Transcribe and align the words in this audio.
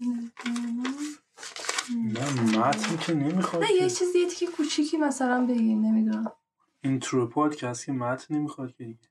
نه 0.00 0.30
متن 2.58 2.96
که 2.96 3.14
نمی‌خواد 3.14 3.62
نه 3.62 3.72
یه 3.72 3.90
چیزی 3.90 4.18
یه 4.18 4.28
تیکه 4.28 4.46
کوچیکی 4.52 4.96
مثلا 4.96 5.46
بگیم 5.46 5.86
نمی‌دونم. 5.86 6.32
اینترو 6.80 7.26
پادکست 7.26 7.86
که 7.86 7.92
متن 7.92 8.34
نمی‌خواد 8.34 8.74
که 8.76 8.84
دیگه. 8.84 9.08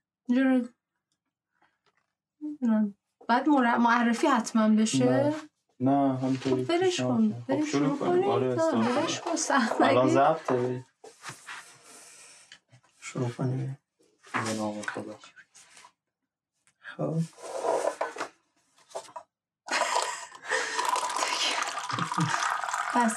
بعد 3.28 3.48
مر- 3.48 3.76
معرفی 3.78 4.26
حتما 4.26 4.68
بشه. 4.68 5.04
نه. 5.04 5.34
نه 5.80 6.18
همینطوری 6.18 6.64
خب 6.64 7.06
کن. 7.06 7.44
خب 7.46 7.54
شروع 7.54 7.64
شروع 7.64 7.98
کنیم. 7.98 8.12
کنیم 8.12 8.24
آره 8.28 8.56
کنیم. 8.56 8.82
کن 9.24 9.36
سخت 9.36 9.80
الان 9.80 10.04
نگیر. 10.06 10.14
ضبطه. 10.14 10.54
بریم. 10.56 10.86
شروع 12.98 13.28
کنیم. 13.28 13.78
به 14.32 14.54
نام 14.54 14.82
خدا 14.82 15.18
خب. 16.80 17.18
بس 22.96 23.16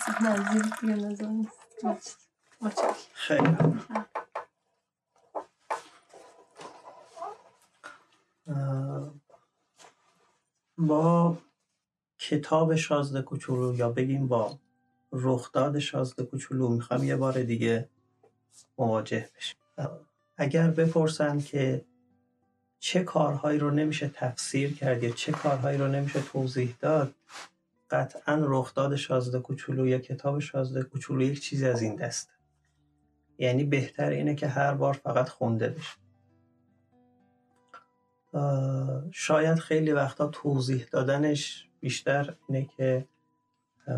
زیر 0.54 0.64
دیگه. 0.64 1.48
متشکرم. 2.62 2.96
خیلی 3.14 3.58
با 10.78 11.38
کتاب 12.20 12.76
شازده 12.76 13.22
کوچولو 13.22 13.76
یا 13.76 13.90
بگیم 13.90 14.28
با 14.28 14.60
رخداد 15.12 15.80
شازده 15.80 16.24
کوچولو 16.24 16.70
می‌خوام 16.70 17.04
یه 17.04 17.16
بار 17.16 17.44
دیگه 17.44 17.90
مواجه 18.78 19.30
بشیم 19.38 19.58
اگر 20.38 20.72
بپرسن 20.72 21.40
که 21.42 21.86
چه 22.80 23.04
کارهایی 23.04 23.60
رو 23.60 23.72
نمیشه 23.72 24.10
تفسیر 24.10 24.76
کرد 24.76 25.04
یا 25.04 25.10
چه 25.10 25.32
کارهایی 25.32 25.78
رو 25.78 25.88
نمیشه 25.88 26.22
توضیح 26.22 26.76
داد 26.80 27.16
قطعا 27.92 28.42
رخداد 28.44 28.96
شازده 28.96 29.40
کوچولو 29.40 29.88
یا 29.88 30.00
کتاب 30.00 30.40
شازده 30.40 30.84
کوچولو 30.84 31.22
یک 31.22 31.42
چیزی 31.42 31.68
از 31.68 31.82
این 31.82 31.96
دسته 31.96 32.32
یعنی 33.38 33.64
بهتر 33.64 34.10
اینه 34.10 34.36
که 34.36 34.48
هر 34.48 34.74
بار 34.74 34.94
فقط 34.94 35.30
خونده 35.30 35.70
بشه. 35.70 35.98
شاید 39.12 39.60
خیلی 39.60 39.92
وقتا 39.92 40.28
توضیح 40.28 40.86
دادنش 40.92 41.70
بیشتر 41.80 42.36
اینه 42.48 42.70
که 42.78 43.08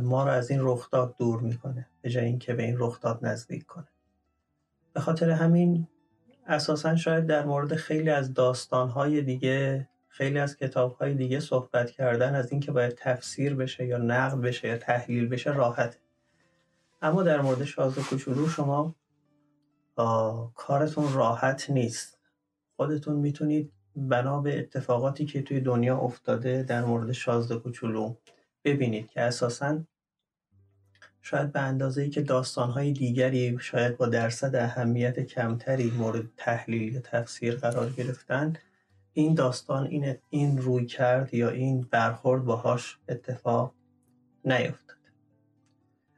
ما 0.02 0.24
رو 0.24 0.32
از 0.32 0.52
این 0.52 0.60
رخداد 0.62 1.16
دور 1.18 1.42
می‌کنه 1.42 1.88
به 2.02 2.10
جای 2.10 2.26
اینکه 2.26 2.54
به 2.54 2.64
این 2.64 2.76
رخداد 2.80 3.26
نزدیک 3.26 3.66
کنه. 3.66 3.88
به 4.94 5.00
خاطر 5.00 5.30
همین 5.30 5.88
اساسا 6.48 6.96
شاید 6.96 7.28
در 7.28 7.46
مورد 7.46 7.76
خیلی 7.76 8.10
از 8.10 8.34
داستانهای 8.34 9.22
دیگه 9.22 9.88
خیلی 10.12 10.40
از 10.40 10.58
کتابهای 10.58 11.14
دیگه 11.14 11.40
صحبت 11.40 11.92
کردن 11.92 12.36
از 12.36 12.52
اینکه 12.52 12.72
باید 12.72 12.96
تفسیر 12.96 13.56
بشه 13.56 13.86
یا 13.86 13.98
نقد 13.98 14.42
بشه 14.42 14.68
یا 14.68 14.78
تحلیل 14.78 15.28
بشه 15.28 15.54
راحته. 15.54 15.98
اما 17.02 17.24
در 17.24 17.42
مورد 17.42 17.64
شاز 17.64 17.98
و 17.98 18.02
کوچولو 18.04 18.48
شما 18.48 18.96
کارتون 20.56 21.14
راحت 21.14 21.70
نیست. 21.70 22.20
خودتون 22.76 23.16
می‌تونید 23.16 23.72
بنا 23.96 24.42
به 24.42 24.60
اتفاقاتی 24.60 25.26
که 25.26 25.42
توی 25.42 25.60
دنیا 25.60 25.98
افتاده 25.98 26.64
در 26.64 26.86
مورد 26.86 27.12
شازده 27.12 27.60
کوچولو 27.60 28.16
ببینید 28.64 29.10
که 29.10 29.22
اساسا 29.22 29.84
شاید 31.22 31.52
به 31.52 31.60
اندازه 31.60 32.02
ای 32.02 32.10
که 32.10 32.22
داستانهای 32.22 32.94
دیگری 32.94 33.58
شاید 33.60 33.98
با 33.98 34.08
درصد 34.08 34.56
اهمیت 34.56 35.20
کمتری 35.20 35.92
مورد 35.92 36.26
تحلیل 36.38 36.94
یا 36.94 37.02
تفسیر 37.02 37.56
قرار 37.56 37.90
گرفتن 37.90 38.54
این 39.14 39.34
داستان 39.34 39.88
این, 39.88 40.16
این 40.30 40.58
روی 40.58 40.86
کرد 40.86 41.34
یا 41.34 41.50
این 41.50 41.88
برخورد 41.92 42.46
باهاش 42.46 42.98
اتفاق 43.10 43.74
نیفتاد. 44.46 44.98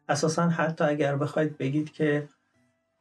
اساسا 0.10 0.50
حتی 0.50 0.84
اگر 0.84 1.16
بخواید 1.16 1.58
بگید 1.58 1.92
که 1.92 2.30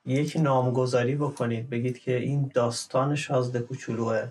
یک 0.06 0.36
نامگذاری 0.40 1.16
بکنید 1.16 1.70
بگید 1.70 1.98
که 1.98 2.16
این 2.16 2.50
داستان 2.54 3.14
شازده 3.14 3.60
کوچولوه 3.60 4.28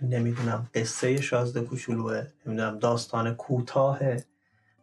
نمی‌دونم 0.00 0.68
قصه 0.74 1.20
شازده 1.20 1.60
کوچولوه 1.60 2.26
نمی‌دونم 2.46 2.78
داستان 2.78 3.34
کوتاهه. 3.34 4.24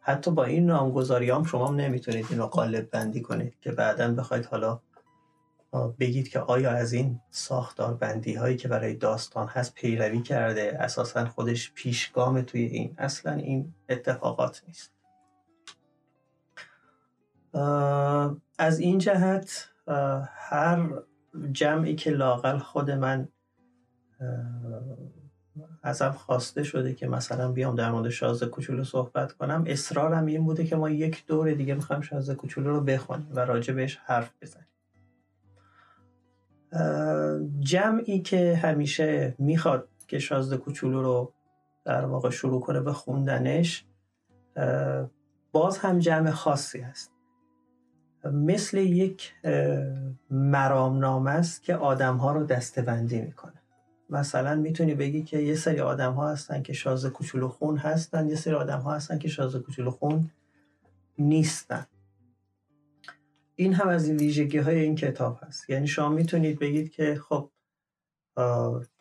حتی 0.00 0.30
با 0.30 0.44
این 0.44 0.66
نامگذاری 0.66 1.30
هم 1.30 1.44
شما 1.44 1.70
نمی‌تونید 1.70 2.26
اینو 2.30 2.46
قالب 2.46 2.90
بندی 2.90 3.20
کنید 3.20 3.60
که 3.60 3.72
بعدا 3.72 4.12
بخواید 4.12 4.46
حالا 4.46 4.80
بگید 5.72 6.28
که 6.28 6.40
آیا 6.40 6.70
از 6.70 6.92
این 6.92 7.20
ساختار 7.30 7.94
بندی 7.94 8.34
هایی 8.34 8.56
که 8.56 8.68
برای 8.68 8.94
داستان 8.94 9.46
هست 9.46 9.74
پیروی 9.74 10.22
کرده؟ 10.22 10.76
اساسا 10.80 11.24
خودش 11.24 11.72
پیشگام 11.72 12.42
توی 12.42 12.60
این 12.60 12.94
اصلا 12.98 13.32
این 13.32 13.74
اتفاقات 13.88 14.62
نیست. 14.66 14.92
از 18.58 18.78
این 18.78 18.98
جهت 18.98 19.68
هر 20.34 20.88
جمعی 21.52 21.94
که 21.94 22.10
لاقل 22.10 22.58
خود 22.58 22.90
من 22.90 23.28
ازم 25.82 26.10
خواسته 26.10 26.62
شده 26.62 26.94
که 26.94 27.06
مثلا 27.06 27.52
بیام 27.52 27.74
در 27.74 27.90
مورد 27.90 28.08
شازده 28.08 28.50
کوچولو 28.50 28.84
صحبت 28.84 29.32
کنم 29.32 29.64
اصرارم 29.66 30.26
این 30.26 30.44
بوده 30.44 30.64
که 30.64 30.76
ما 30.76 30.90
یک 30.90 31.26
دور 31.26 31.52
دیگه 31.52 31.74
می‌خوایم 31.74 32.02
شازده 32.02 32.34
کوچولو 32.34 32.70
رو 32.70 32.80
بخونیم 32.80 33.28
و 33.30 33.40
راجع 33.40 33.74
بهش 33.74 33.98
حرف 34.04 34.30
بزنیم. 34.42 34.69
جمعی 37.60 38.20
که 38.20 38.56
همیشه 38.56 39.34
می‌خواد 39.38 39.88
که 40.08 40.18
شازده 40.18 40.56
کوچولو 40.56 41.02
رو 41.02 41.32
در 41.84 42.04
واقع 42.04 42.30
شروع 42.30 42.60
کنه 42.60 42.80
به 42.80 42.92
خوندنش 42.92 43.84
باز 45.52 45.78
هم 45.78 45.98
جمع 45.98 46.30
خاصی 46.30 46.80
هست. 46.80 47.12
مثل 48.24 48.78
یک 48.78 49.34
مرامنامه 50.30 51.30
است 51.30 51.62
که 51.62 51.74
آدم 51.74 52.16
ها 52.16 52.32
رو 52.32 52.44
دستبندی 52.44 53.20
می‌کنه. 53.20 53.52
مثلا 54.10 54.54
می‌تونی 54.54 54.94
بگی 54.94 55.22
که 55.22 55.38
یه 55.38 55.54
سری 55.54 55.80
آدم 55.80 56.12
ها 56.12 56.30
هستن 56.30 56.62
که 56.62 56.72
شاز 56.72 57.06
کوچولو 57.06 57.48
خون 57.48 57.76
هستن 57.76 58.28
یه 58.28 58.36
سری 58.36 58.54
آدم 58.54 58.80
ها 58.80 58.94
هستن 58.94 59.18
که 59.18 59.28
شاز 59.28 59.56
کوچولو 59.56 59.90
خون 59.90 60.30
نیستن. 61.18 61.86
این 63.60 63.74
هم 63.74 63.88
از 63.88 64.08
این 64.08 64.16
ویژگی 64.16 64.58
های 64.58 64.78
این 64.78 64.96
کتاب 64.96 65.38
هست. 65.42 65.70
یعنی 65.70 65.86
شما 65.86 66.08
می‌تونید 66.08 66.58
بگید 66.58 66.90
که 66.90 67.20
خب 67.28 67.50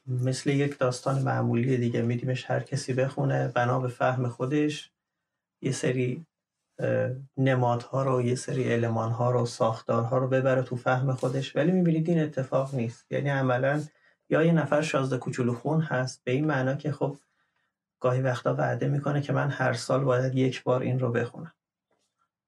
مثل 0.08 0.50
یک 0.50 0.78
داستان 0.78 1.22
معمولی 1.22 1.78
دیگه 1.78 2.02
میدیمش 2.02 2.52
هر 2.52 2.60
کسی 2.60 2.94
بخونه 2.94 3.48
بنا 3.48 3.80
به 3.80 3.88
فهم 3.88 4.28
خودش 4.28 4.92
یه 5.62 5.72
سری 5.72 6.26
نمادها 7.38 8.04
رو 8.04 8.22
یه 8.22 8.36
سری 8.36 8.74
المانها 8.74 9.32
رو 9.32 9.46
ساختارها 9.46 10.18
رو 10.18 10.28
ببره 10.28 10.62
تو 10.62 10.76
فهم 10.76 11.14
خودش 11.14 11.56
ولی 11.56 11.72
می‌بینید 11.72 12.10
این 12.10 12.20
اتفاق 12.20 12.76
نیست. 12.76 13.12
یعنی 13.12 13.30
عملا 13.30 13.84
یا 14.30 14.44
یه 14.44 14.52
نفر 14.52 14.82
شازده 14.82 15.18
کوچولو 15.18 15.54
خون 15.54 15.82
هست 15.82 16.22
به 16.24 16.32
این 16.32 16.46
معنا 16.46 16.76
که 16.76 16.92
خب 16.92 17.18
گاهی 18.00 18.22
وقتا 18.22 18.56
وعده 18.56 18.88
می‌کنه 18.88 19.22
که 19.22 19.34
من 19.34 19.50
هر 19.50 19.74
سال 19.74 20.04
باید 20.04 20.36
یک 20.36 20.64
بار 20.64 20.82
این 20.82 21.00
رو 21.00 21.12
بخونم. 21.12 21.54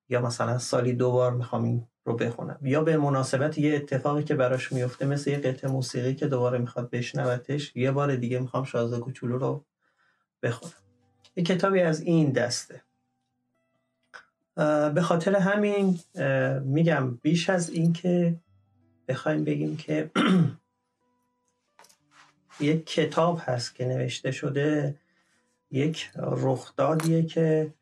یا 0.09 0.21
مثلا 0.21 0.57
سالی 0.57 0.93
دو 0.93 1.11
بار 1.11 1.33
می‌خوام 1.33 1.63
این 1.63 1.87
رو 2.03 2.15
بخونم. 2.15 2.59
یا 2.61 2.83
به 2.83 2.97
مناسبت 2.97 3.57
یه 3.57 3.75
اتفاقی 3.75 4.23
که 4.23 4.35
براش 4.35 4.71
میفته 4.71 5.05
مثل 5.05 5.29
یه 5.29 5.37
قطعه 5.37 5.71
موسیقی 5.71 6.15
که 6.15 6.27
دوباره 6.27 6.57
می‌خواد 6.57 6.89
بشنوتش 6.89 7.75
یه 7.75 7.91
بار 7.91 8.15
دیگه 8.15 8.39
می‌خوام 8.39 8.63
شازده 8.63 8.99
کوچولو 8.99 9.37
رو 9.37 9.65
بخونم. 10.43 10.73
یه 11.35 11.43
کتابی 11.43 11.81
از 11.81 12.01
این 12.01 12.31
دسته. 12.31 12.81
به 14.95 15.01
خاطر 15.01 15.35
همین 15.35 15.99
میگم 16.63 17.15
بیش 17.15 17.49
از 17.49 17.69
این 17.69 17.93
که 17.93 18.35
بخوایم 19.07 19.43
بگیم 19.43 19.77
که 19.77 20.11
یک 22.59 22.85
کتاب 22.85 23.41
هست 23.43 23.75
که 23.75 23.85
نوشته 23.85 24.31
شده 24.31 24.95
یک 25.71 26.11
رخدادیه 26.15 27.23
که 27.23 27.73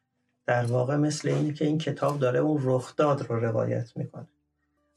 در 0.49 0.65
واقع 0.65 0.95
مثل 0.95 1.29
اینه 1.29 1.53
که 1.53 1.65
این 1.65 1.77
کتاب 1.77 2.19
داره 2.19 2.39
اون 2.39 2.61
رخداد 2.63 3.25
رو 3.29 3.39
روایت 3.39 3.97
می‌کنه. 3.97 4.27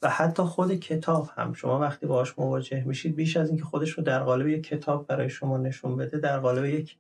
و 0.03 0.09
حتی 0.09 0.43
خود 0.43 0.75
کتاب 0.75 1.31
هم 1.37 1.53
شما 1.53 1.79
وقتی 1.79 2.07
باهاش 2.07 2.39
مواجه 2.39 2.85
میشید 2.85 3.17
بیش 3.17 3.37
از 3.37 3.49
اینکه 3.49 3.65
خودش 3.65 3.91
رو 3.91 4.05
در 4.05 4.23
قالب 4.23 4.47
یک 4.47 4.67
کتاب 4.67 5.07
برای 5.07 5.31
شما 5.31 5.59
نشون 5.59 5.97
بده 5.97 6.19
در 6.19 6.39
قالب 6.39 6.65
یک 6.65 6.97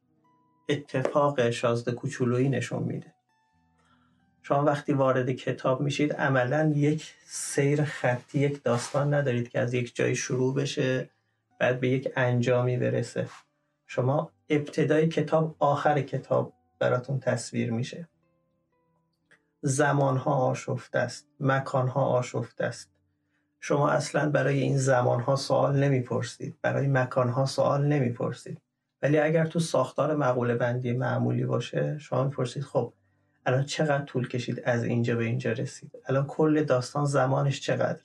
اتفاق 0.69 1.51
شازده 1.51 1.93
کوچولویی 1.93 2.49
نشون 2.49 2.83
میده. 2.83 3.15
شما 4.43 4.65
وقتی 4.65 4.93
وارد 4.93 5.31
کتاب 5.31 5.81
میشید 5.81 6.13
عملا 6.13 6.73
یک 6.77 7.15
سیر 7.27 7.85
خطی 7.85 8.39
یک 8.39 8.63
داستان 8.63 9.15
ندارید 9.15 9.49
که 9.49 9.61
از 9.61 9.75
یک 9.75 9.97
جایی 9.97 10.17
شروع 10.17 10.55
بشه 10.55 11.11
بعد 11.59 11.81
به 11.81 11.89
یک 11.89 12.13
انجامی 12.17 12.77
برسه. 12.77 13.29
شما 13.87 14.31
ابتدای 14.51 15.09
کتاب 15.09 15.57
آخر 15.59 16.01
کتاب 16.01 16.53
براتون 16.79 17.21
تصویر 17.21 17.73
میشه. 17.73 18.09
زمانها 19.63 20.35
آشفته 20.35 20.99
است 20.99 21.29
مکانها 21.41 22.05
آشفته 22.05 22.65
است. 22.65 22.91
شما 23.61 23.91
اصلا 23.91 24.31
برای 24.31 24.59
این 24.59 24.77
زمانها 24.77 25.37
سوال 25.37 25.77
نمی‌پرسید 25.85 26.57
برای 26.63 26.87
مکانها 26.87 27.47
سوال 27.47 27.87
نمی‌پرسید. 27.87 28.61
ولی 29.03 29.19
اگر 29.19 29.47
تو 29.47 29.59
ساختار 29.59 30.17
مقوله 30.17 30.55
بندی 30.55 30.93
معمولی 30.93 31.45
باشه 31.45 31.99
شما 31.99 32.25
می‌پرسید 32.25 32.63
خب 32.63 32.93
الان 33.47 33.65
چقدر 33.65 34.05
طول 34.05 34.29
کشید 34.29 34.61
از 34.65 34.85
اینجا 34.85 35.17
به 35.17 35.25
اینجا 35.25 35.53
رسید؟ 35.53 35.91
الان 36.07 36.27
کل 36.27 36.65
داستان 36.65 37.05
زمانش 37.05 37.61
چقدر 37.61 38.01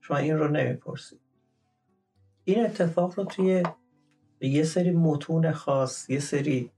شما 0.00 0.16
این 0.16 0.38
رو 0.38 0.48
نمی‌پرسید. 0.48 1.20
این 2.44 2.64
اتفاق 2.64 3.18
رو 3.18 3.24
توی 3.24 3.62
یه 4.40 4.62
سری 4.64 4.90
متون 4.90 5.52
خاص 5.52 6.10
یه 6.10 6.18
سری 6.18 6.70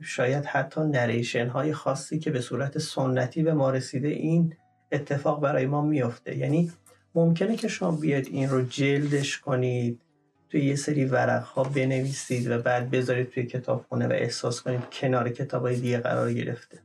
شاید 0.00 0.44
حتی 0.44 0.80
نریشن 0.80 1.48
های 1.48 1.72
خاصی 1.72 2.18
که 2.18 2.30
به 2.30 2.40
صورت 2.40 2.78
سنتی 2.78 3.42
به 3.42 3.54
ما 3.54 3.70
رسیده 3.70 4.08
این 4.08 4.56
اتفاق 4.92 5.40
برای 5.40 5.66
ما 5.66 5.82
میفته 5.82 6.36
یعنی 6.36 6.72
ممکنه 7.14 7.56
که 7.56 7.68
شما 7.68 7.90
بیاید 7.90 8.26
این 8.26 8.48
رو 8.48 8.62
جلدش 8.62 9.38
کنید 9.38 10.00
توی 10.50 10.64
یه 10.64 10.76
سری 10.76 11.04
ورق 11.04 11.42
ها 11.42 11.62
بنویسید 11.62 12.50
و 12.50 12.58
بعد 12.58 12.90
بذارید 12.90 13.30
توی 13.30 13.46
کتابخونه 13.46 14.06
و 14.06 14.12
احساس 14.12 14.62
کنید 14.62 14.90
کنار 14.92 15.28
کتاب 15.28 15.62
های 15.62 15.80
دیگه 15.80 15.98
قرار 15.98 16.32
گرفته. 16.32 16.78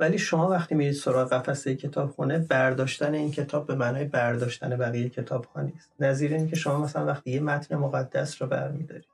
ولی 0.00 0.18
شما 0.18 0.48
وقتی 0.48 0.74
میرید 0.74 0.94
سراغ 0.94 1.32
قفسه 1.32 1.74
کتابخونه 1.74 2.38
برداشتن 2.38 3.14
این 3.14 3.30
کتاب 3.30 3.66
به 3.66 3.74
معنای 3.74 4.04
برداشتن 4.04 4.76
بقیه 4.76 5.08
کتاب 5.08 5.44
ها 5.44 5.62
نیست. 5.62 5.92
نظیر 6.00 6.34
این 6.34 6.48
که 6.48 6.56
شما 6.56 6.78
مثلا 6.78 7.06
وقتی 7.06 7.30
یه 7.30 7.40
متن 7.40 7.76
مقدس 7.76 8.42
رو 8.42 8.48
برمیدارید 8.48 9.09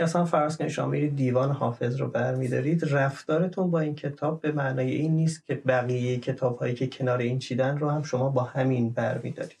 اصلا 0.00 0.24
فرض 0.24 0.56
کنید 0.56 0.70
شما 0.70 0.86
میرید 0.86 1.16
دیوان 1.16 1.50
حافظ 1.50 2.00
رو 2.00 2.08
برمیدارید 2.08 2.84
رفتارتون 2.84 3.70
با 3.70 3.80
این 3.80 3.94
کتاب 3.94 4.40
به 4.40 4.52
معنای 4.52 4.90
این 4.90 5.16
نیست 5.16 5.46
که 5.46 5.54
بقیه 5.54 6.18
کتاب 6.18 6.58
هایی 6.58 6.74
که 6.74 6.86
کنار 6.86 7.18
این 7.18 7.38
چیدن 7.38 7.78
رو 7.78 7.90
هم 7.90 8.02
شما 8.02 8.28
با 8.28 8.42
همین 8.42 8.90
برمیدارید. 8.90 9.58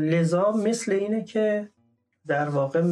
لذا 0.00 0.52
مثل 0.52 0.92
اینه 0.92 1.24
که 1.24 1.68
در 2.26 2.48
واقع 2.48 2.82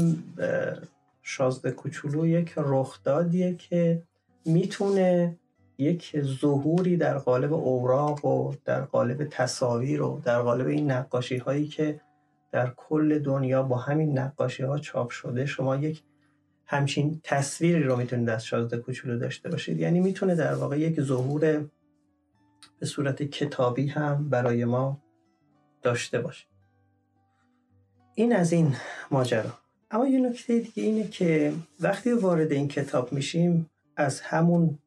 شازده 1.23 1.71
کوچولو 1.71 2.27
یک 2.27 2.53
رخدادیه 2.57 3.55
که 3.55 4.03
می‌تونه 4.47 5.37
یک 5.79 6.21
ظهوری 6.23 6.97
در 6.97 7.19
قالب 7.19 7.53
اوراق 7.53 8.25
و 8.25 8.55
در 8.65 8.81
قالب 8.81 9.29
تصاویر 9.31 10.03
و 10.03 10.21
در 10.25 10.43
قالب 10.43 10.67
این 10.67 10.91
نقاشی 10.91 11.37
هایی 11.37 11.69
که 11.69 12.01
در 12.57 12.73
کل 12.77 13.19
دنیا 13.19 13.63
با 13.63 13.77
همین 13.77 14.19
نقاشی 14.19 14.63
ها 14.63 14.79
چاپ 14.79 15.11
شده 15.11 15.47
شما 15.47 15.77
یک 15.77 16.03
همچین 16.67 17.21
تصویری 17.25 17.83
رو 17.83 17.97
می‌تونید 17.97 18.29
از 18.29 18.47
شازده 18.47 18.77
کوچولو 18.77 19.19
داشته 19.19 19.49
باشید. 19.49 19.81
یعنی 19.81 20.01
می‌تونه 20.01 20.35
در 20.35 20.55
واقع 20.55 20.79
یک 20.79 21.01
ظهور 21.01 21.65
به 22.79 22.87
صورت 22.87 23.23
کتابی 23.23 23.87
هم 23.87 24.29
برای 24.29 24.65
ما 24.65 25.03
داشته 25.83 26.21
باشه. 26.21 26.47
این 28.15 28.37
از 28.37 28.53
این 28.53 28.77
ماجرا. 29.11 29.53
اما 29.91 30.07
یه 30.07 30.21
نکته 30.21 30.59
دیگه 30.59 30.83
اینه 30.83 31.09
که 31.09 31.53
وقتی 31.81 32.13
وارد 32.13 32.53
این 32.53 32.69
کتاب 32.69 33.13
میشیم 33.13 33.71
از 33.97 34.21
همون 34.21 34.79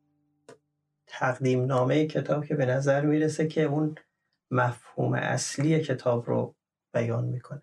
تقدیم 1.07 1.65
نامه 1.65 2.07
کتاب 2.07 2.45
که 2.45 2.55
به 2.55 2.65
نظر 2.65 3.05
می‌رسه 3.05 3.47
که 3.47 3.63
اون 3.63 3.95
مفهوم 4.51 5.13
اصلی 5.13 5.79
کتاب 5.79 6.27
رو 6.27 6.55
بیان 6.91 7.25
می‌کنه. 7.25 7.61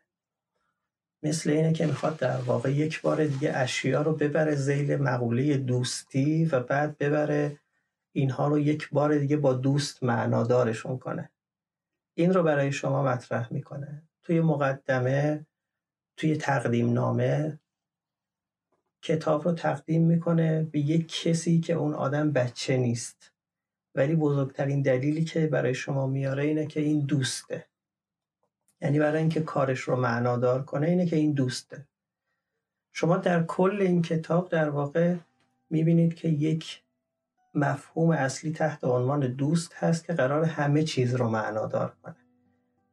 مثل 1.22 1.50
اینه 1.50 1.72
که 1.72 1.86
می‌خواد 1.86 2.16
در 2.16 2.36
واقع 2.36 2.72
یک 2.72 3.02
بار 3.02 3.24
دیگه 3.24 3.56
اشیا 3.56 4.02
رو 4.02 4.12
ببره 4.12 4.54
زیل 4.54 4.96
مقوله 4.96 5.56
دوستی 5.56 6.44
و 6.44 6.60
بعد 6.60 6.98
ببره 6.98 7.58
اینها 8.12 8.48
رو 8.48 8.58
یک 8.58 8.88
بار 8.92 9.18
دیگه 9.18 9.36
با 9.36 9.52
دوست 9.52 10.02
معنادارشون 10.02 10.98
کنه. 10.98 11.30
این 12.14 12.34
رو 12.34 12.42
برای 12.42 12.72
شما 12.72 13.02
مطرح 13.02 13.52
می‌کنه. 13.52 14.02
توی 14.22 14.40
مقدمه 14.40 15.46
توی 16.16 16.36
تقدیم 16.36 16.92
نامه 16.92 17.58
کتاب 19.02 19.44
رو 19.44 19.52
تقدیم 19.52 20.06
می‌کنه 20.06 20.62
به 20.62 20.78
یک 20.78 21.22
کسی 21.22 21.60
که 21.60 21.72
اون 21.72 21.94
آدم 21.94 22.32
بچه 22.32 22.76
نیست. 22.76 23.32
ولی 23.94 24.14
بزرگترین 24.14 24.82
دلیلی 24.82 25.24
که 25.24 25.46
برای 25.46 25.74
شما 25.74 26.06
میاره 26.06 26.44
اینه 26.44 26.66
که 26.66 26.80
این 26.80 27.00
دوسته. 27.00 27.66
یعنی 28.86 28.98
برای 28.98 29.20
اینکه 29.20 29.40
کارش 29.40 29.80
رو 29.80 29.96
معنادار 29.96 30.62
کنه 30.62 30.86
اینه 30.86 31.06
که 31.06 31.16
این 31.16 31.32
دوسته. 31.32 31.86
شما 32.92 33.16
در 33.16 33.42
کل 33.42 33.78
این 33.80 34.02
کتاب 34.02 34.48
در 34.48 34.68
واقع 34.68 35.16
می‌بینید 35.70 36.14
که 36.14 36.28
یک 36.28 36.82
مفهوم 37.54 38.10
اصلی 38.10 38.52
تحت 38.52 38.84
عنوان 38.84 39.20
دوست 39.20 39.74
هست 39.74 40.04
که 40.04 40.12
قرار 40.12 40.44
همه 40.44 40.82
چیز 40.82 41.14
رو 41.14 41.28
معنادار 41.28 41.94
کنه. 42.02 42.16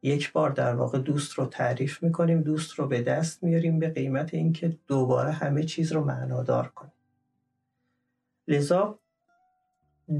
یک 0.02 0.32
بار 0.32 0.50
در 0.50 0.74
واقع 0.74 0.98
دوست 0.98 1.32
رو 1.32 1.46
تعریف 1.46 2.02
می‌کنیم 2.02 2.42
دوست 2.42 2.72
رو 2.72 2.86
به 2.86 3.02
دست 3.02 3.42
میاریم 3.42 3.78
به 3.78 3.88
قیمت 3.88 4.34
اینکه 4.34 4.78
دوباره 4.86 5.32
همه 5.32 5.62
چیز 5.62 5.92
رو 5.92 6.04
معنادار 6.04 6.68
کنیم. 6.68 6.92
لذا 8.48 8.98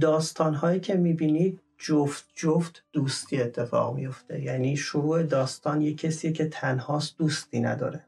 داستان 0.01 0.55
هایی 0.55 0.81
که 0.81 0.95
می‌بینید 0.95 1.61
جفت 1.79 2.29
جفت 2.35 2.85
دوستی 2.93 3.43
اتفاق 3.43 3.95
میفته 3.95 4.41
یعنی 4.43 4.77
شروع 4.77 5.23
داستان 5.23 5.81
یک 5.81 5.99
کسی 5.99 6.33
که 6.33 6.49
تنهاست 6.49 7.19
دوستی 7.19 7.61
نداره. 7.61 8.07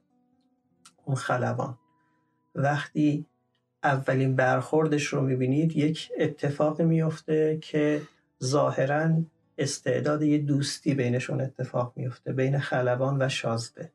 اون 1.04 1.16
خلبان. 1.16 1.78
وقتی 2.54 3.26
اولین 3.82 4.36
برخوردش 4.36 5.06
رو 5.06 5.20
می‌بینید 5.20 5.76
یک 5.76 6.10
اتفاقی 6.18 6.84
میفته 6.84 7.58
که 7.60 8.02
ظاهرا 8.44 9.22
استعداد 9.58 10.22
یه 10.22 10.38
دوستی 10.38 10.94
بینشون 10.94 11.40
اتفاق 11.40 11.92
میفته 11.96 12.32
بین 12.32 12.58
خلبان 12.58 13.22
و 13.22 13.28
شازده. 13.28 13.92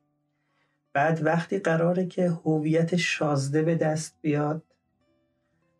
بعد 0.92 1.26
وقتی 1.26 1.58
قراره 1.58 2.06
که 2.06 2.30
هویت 2.30 2.96
شازده 2.96 3.62
به 3.62 3.74
دست 3.74 4.18
بیاد 4.20 4.62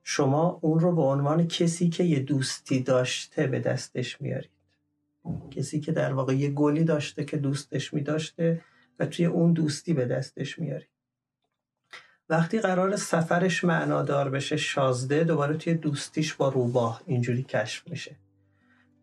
شما 0.02 0.58
اون 0.62 0.80
رو 0.80 0.94
به 0.94 1.02
عنوان 1.02 1.48
کسی 1.48 1.88
که 1.88 2.04
یه 2.04 2.20
دوستی 2.20 2.80
داشته 2.80 3.46
به 3.46 3.60
دستش 3.60 4.20
میارید. 4.20 4.50
کسی 5.50 5.80
که 5.80 5.92
در 5.92 6.12
واقع 6.12 6.34
یه 6.34 6.50
گلی 6.50 6.84
داشته 6.84 7.24
که 7.24 7.36
دوستش 7.36 7.94
میداشته 7.94 8.60
و 8.98 9.06
توی 9.06 9.24
اون 9.24 9.52
دوستی 9.52 9.94
به 9.94 10.04
دستش 10.04 10.58
میارید 10.58 10.88
وقتی 12.28 12.58
قرار 12.58 12.96
سفرش 12.96 13.64
معنادار 13.64 14.30
بشه 14.30 14.56
شازده 14.56 15.24
دوباره 15.24 15.56
توی 15.56 15.74
دوستیش 15.74 16.34
با 16.34 16.48
روباه 16.48 17.02
اینجوری 17.06 17.42
کشف 17.42 17.88
میشه. 17.88 18.16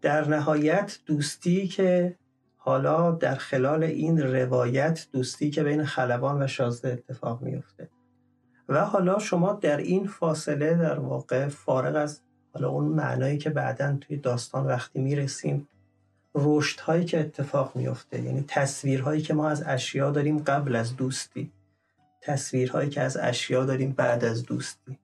در 0.02 0.28
نهایت 0.28 1.00
دوستی 1.06 1.68
که 1.68 2.16
حالا 2.58 3.12
در 3.12 3.36
خلال 3.36 3.84
این 3.84 4.20
روایت 4.20 5.08
دوستی 5.12 5.50
که 5.50 5.64
بین 5.64 5.86
خلبان 5.86 6.44
و 6.44 6.48
شازده 6.48 6.92
اتفاق 6.92 7.42
میفته 7.42 7.90
و 8.70 8.86
حالا 8.86 9.20
شما 9.20 9.54
در 9.54 9.78
این 9.78 10.08
فاصله 10.08 10.74
در 10.74 11.00
واقع 11.00 11.48
فارغ 11.48 11.96
از 11.96 12.22
حالا 12.54 12.70
اون 12.70 12.86
معنایی 12.86 13.38
که 13.38 13.50
بعدا 13.50 13.98
توی 14.02 14.18
داستان 14.18 14.66
وقتی 14.66 15.00
می‌رسیم 15.00 15.68
رشد 16.36 16.80
هایی 16.80 17.06
که 17.06 17.20
اتفاق 17.20 17.76
میفته 17.76 18.22
یعنی 18.22 18.46
تصویرهایی 18.48 19.22
که 19.22 19.34
ما 19.34 19.50
از 19.50 19.64
اشیا 19.66 20.12
داریم 20.12 20.38
قبل 20.38 20.76
از 20.76 20.96
دوستی 20.96 21.52
تصویرهایی 22.22 22.90
که 22.90 23.02
از 23.02 23.18
اشیا 23.18 23.66
داریم 23.66 23.92
بعد 23.92 24.26
از 24.26 24.46
دوستی. 24.46 25.00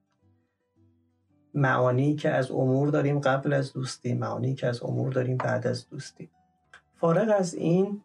معانی 1.53 2.15
که 2.15 2.29
از 2.29 2.51
امور 2.51 2.89
داریم 2.89 3.19
قبل 3.19 3.53
از 3.53 3.73
دوستی 3.73 4.13
معانی 4.13 4.55
که 4.55 4.67
از 4.67 4.83
امور 4.83 5.13
داریم 5.13 5.37
بعد 5.37 5.67
از 5.67 5.89
دوستی. 5.89 6.29
فارغ 6.95 7.35
از 7.39 7.53
این 7.53 8.01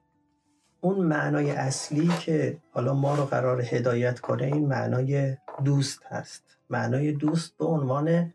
اون 0.80 1.06
معنای 1.06 1.50
اصلی 1.50 2.08
که 2.08 2.56
حالا 2.70 2.94
ما 2.94 3.14
رو 3.14 3.24
قرار 3.24 3.60
هدایت 3.60 4.20
کنه 4.20 4.44
این 4.44 4.66
معنای 4.66 5.36
دوست 5.64 6.06
هست. 6.06 6.58
معنای 6.70 7.12
دوست 7.12 7.56
به 7.56 7.64
عنوان 7.64 8.32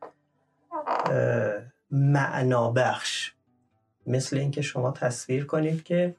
بخش. 2.75 3.33
مثل 4.07 4.37
اینکه 4.37 4.61
شما 4.61 4.91
تصویر 4.91 5.45
کنید 5.45 5.83
که 5.83 6.15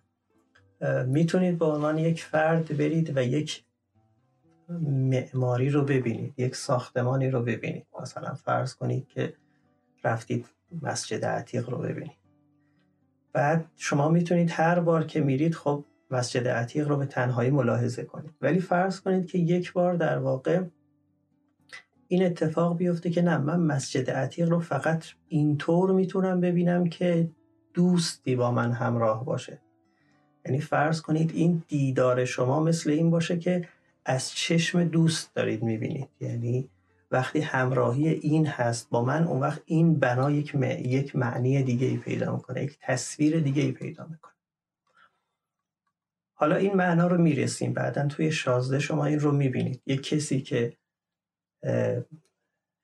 می‌تونید 1.07 1.59
به 1.59 1.65
عنوان 1.65 1.99
یک 1.99 2.25
فرد 2.25 2.77
برید 2.77 3.17
و 3.17 3.23
یک 3.23 3.65
معماری 4.89 5.71
رو 5.71 5.85
ببینید 5.85 6.35
یک 6.37 6.57
ساختمانی 6.57 7.31
رو 7.31 7.43
ببینید. 7.43 7.87
مثلا 8.01 8.35
فرض 8.35 8.75
کنید 8.75 9.09
که 9.09 9.35
رفتید 10.05 10.47
مسجد 10.83 11.25
عتیق 11.25 11.71
رو 11.71 11.79
ببینید. 11.79 12.17
بعد 13.33 13.65
شما 13.77 14.09
می‌تونید 14.09 14.51
هر 14.51 14.81
بار 14.81 15.05
که 15.05 15.21
میرید 15.21 15.55
خب 15.55 15.85
مسجد 16.11 16.49
عتیق 16.49 16.89
رو 16.89 16.97
به 16.97 17.07
تنهایی 17.07 17.51
ملاحظه 17.51 18.05
کنید. 18.05 18.31
ولی 18.41 18.61
فرض 18.61 19.01
کنید 19.01 19.27
که 19.27 19.39
یک 19.39 19.73
بار 19.73 19.95
در 19.95 20.19
واقع 20.19 20.63
این 22.09 22.27
اتفاق 22.27 22.77
بیفته 22.77 23.11
که 23.11 23.23
نه 23.23 23.39
من 23.39 23.61
مسجد 23.61 24.11
عتیق 24.11 24.49
رو 24.49 24.61
فقط 24.61 25.05
اینطور 25.29 25.93
می‌تونم 25.93 26.41
ببینم 26.41 26.89
که 26.89 27.31
دوستی 27.75 28.37
با 28.37 28.51
من 28.51 28.73
همراه 28.73 29.25
باشه. 29.25 29.61
یعنی 30.47 30.61
فرض 30.61 31.01
کنید 31.01 31.33
این 31.35 31.63
دیدار 31.69 32.25
شما 32.25 32.61
مثل 32.61 32.91
این 32.91 33.11
باشه 33.11 33.39
که 33.39 33.69
از 34.05 34.31
چشم 34.31 34.85
دوست 34.85 35.35
دارید 35.35 35.63
می‌بینید. 35.63 36.09
یعنی 36.21 36.69
وقتی 37.11 37.41
همراهی 37.41 38.09
این 38.09 38.47
هست 38.47 38.91
با 38.91 39.05
من 39.05 39.25
اون 39.25 39.41
وقت 39.41 39.63
این 39.65 39.99
بنا 39.99 40.31
یک, 40.31 40.55
یک 40.85 41.17
معنی 41.17 41.63
دیگه 41.63 41.87
ای 41.87 41.97
پیدا 41.97 42.37
می‌کنه 42.37 42.65
یک 42.65 42.79
تصویر 42.81 43.41
دیگه 43.41 43.63
ای 43.63 43.73
پیدا 43.73 44.07
می‌کنه. 44.11 44.36
حالا 46.39 46.57
این 46.57 46.75
معنا 46.75 47.07
رو 47.07 47.19
می‌رسیم. 47.19 47.73
بعدا 47.73 48.07
توی 48.07 48.33
شازده 48.33 48.79
شما 48.79 49.05
این 49.05 49.21
رو 49.21 49.33
می‌بینید. 49.33 49.83
یک 49.87 50.03
کسی 50.03 50.41
که 50.41 50.77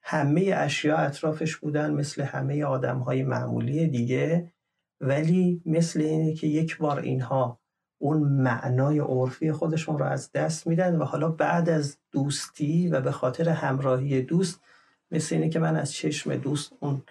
همه 0.03 0.53
اشیا 0.57 0.97
اطرافش 0.97 1.57
بودن 1.57 1.91
مثل 1.91 2.23
همه 2.23 2.65
آدم 2.65 2.99
های 2.99 3.23
معمولی 3.23 3.89
دیگه 3.89 4.53
ولی 5.01 5.63
مثل 5.67 6.01
اینه 6.01 6.35
که 6.35 6.47
یک 6.47 6.79
بار 6.79 7.01
اینها 7.01 7.61
اون 7.99 8.19
معنای 8.23 8.99
عرفی 8.99 9.53
خودشون 9.53 9.99
رو 9.99 10.05
از 10.05 10.33
دست 10.33 10.67
میدن 10.67 10.97
و 10.97 11.05
حالا 11.05 11.29
بعد 11.29 11.69
از 11.69 11.99
دوستی 12.13 12.89
و 12.89 13.01
به 13.01 13.11
خاطر 13.13 13.49
همراهی 13.49 14.23
دوست 14.23 14.61
مثل 15.11 15.35
اینه 15.35 15.49
که 15.49 15.59
من 15.59 15.77
از 15.77 15.93
چشم 15.93 16.37
دوست 16.37 16.73
اون 16.81 17.03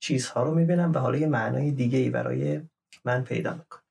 چیزها 0.00 0.42
رو 0.42 0.54
می‌بینم 0.54 0.92
و 0.92 0.98
حالا 0.98 1.18
یه 1.18 1.26
معنای 1.26 1.70
دیگه 1.70 1.98
ای 1.98 2.10
برای 2.10 2.60
من 3.04 3.24
پیدا 3.24 3.54
می‌کنم 3.54 3.82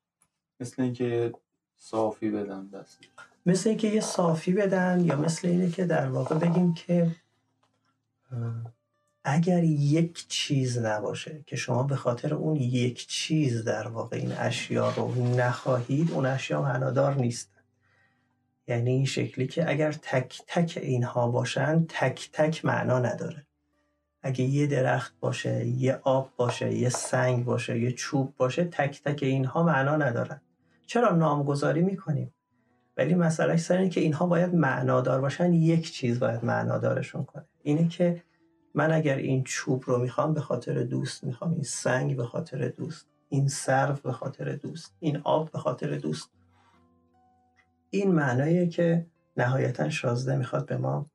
مثل 0.59 0.81
اینکه 0.81 1.33
صافی 1.79 2.29
بدم 2.29 2.69
دست. 2.73 2.99
مثل 3.45 3.69
اینکه 3.69 3.87
یه 3.87 4.01
صافی 4.01 4.53
بدن 4.53 5.05
یا 5.05 5.15
مثل 5.15 5.47
اینه 5.47 5.69
که 5.69 5.85
در 5.85 6.09
واقع 6.09 6.35
بگیم 6.35 6.73
که 6.73 7.15
اگر 9.23 9.63
یک 9.63 10.27
چیز 10.27 10.77
نباشه 10.77 11.43
که 11.45 11.55
شما 11.55 11.83
به 11.83 11.95
خاطر 11.95 12.33
اون 12.33 12.55
یک 12.55 13.07
چیز 13.07 13.63
در 13.63 13.87
واقع 13.87 14.17
این 14.17 14.31
اشیا 14.31 14.89
رو 14.89 15.35
نخواهید 15.35 16.11
اون 16.11 16.25
اشیا 16.25 16.61
معنادار 16.61 17.15
نیست. 17.15 17.49
یعنی 18.67 18.91
این 18.91 19.05
شکلی 19.05 19.47
که 19.47 19.69
اگر 19.69 19.91
تک 19.91 20.41
تک 20.47 20.79
اینها 20.81 21.27
باشن 21.27 21.85
تک 21.89 22.29
تک 22.33 22.65
معنا 22.65 22.99
نداره. 22.99 23.45
اگه 24.21 24.43
یه 24.43 24.67
درخت 24.67 25.13
باشه 25.19 25.65
یه 25.65 25.99
آب 26.03 26.31
باشه 26.37 26.73
یه 26.73 26.89
سنگ 26.89 27.45
باشه 27.45 27.79
یه 27.79 27.91
چوب 27.91 28.35
باشه 28.37 28.63
تک 28.63 29.03
تک 29.03 29.23
اینها 29.23 29.63
معنا 29.63 29.95
ندارن. 29.95 30.41
چرا 30.89 31.15
نامگذاری 31.15 31.81
می‌کنیم؟ 31.81 32.33
ولی 32.97 33.15
مسئله 33.15 33.57
سر 33.57 33.87
که 33.87 34.01
اینها 34.01 34.25
باید 34.25 34.55
معنادار 34.55 35.21
باشن 35.21 35.53
یک 35.53 35.91
چیز 35.91 36.19
باید 36.19 36.45
معنادارشون 36.45 37.23
کنه. 37.23 37.45
اینه 37.63 37.87
که 37.87 38.23
من 38.73 38.91
اگر 38.91 39.15
این 39.15 39.43
چوب 39.43 39.83
رو 39.85 39.97
می‌خوام 39.97 40.33
به 40.33 40.41
خاطر 40.41 40.83
دوست 40.83 41.23
می‌خوام. 41.23 41.51
این 41.51 41.63
سنگ 41.63 42.17
به 42.17 42.25
خاطر 42.25 42.67
دوست. 42.67 43.07
این 43.29 43.47
سرو 43.47 43.95
به 44.03 44.11
خاطر 44.11 44.55
دوست. 44.55 44.95
این 44.99 45.21
آب 45.23 45.51
به 45.51 45.59
خاطر 45.59 45.97
دوست. 45.97 46.31
این 47.89 48.11
معناییه 48.11 48.67
که 48.67 49.05
نهایتا 49.37 49.89
شازده 49.89 50.35
می‌خواد 50.35 50.65
به 50.65 50.77
ما 50.77 51.05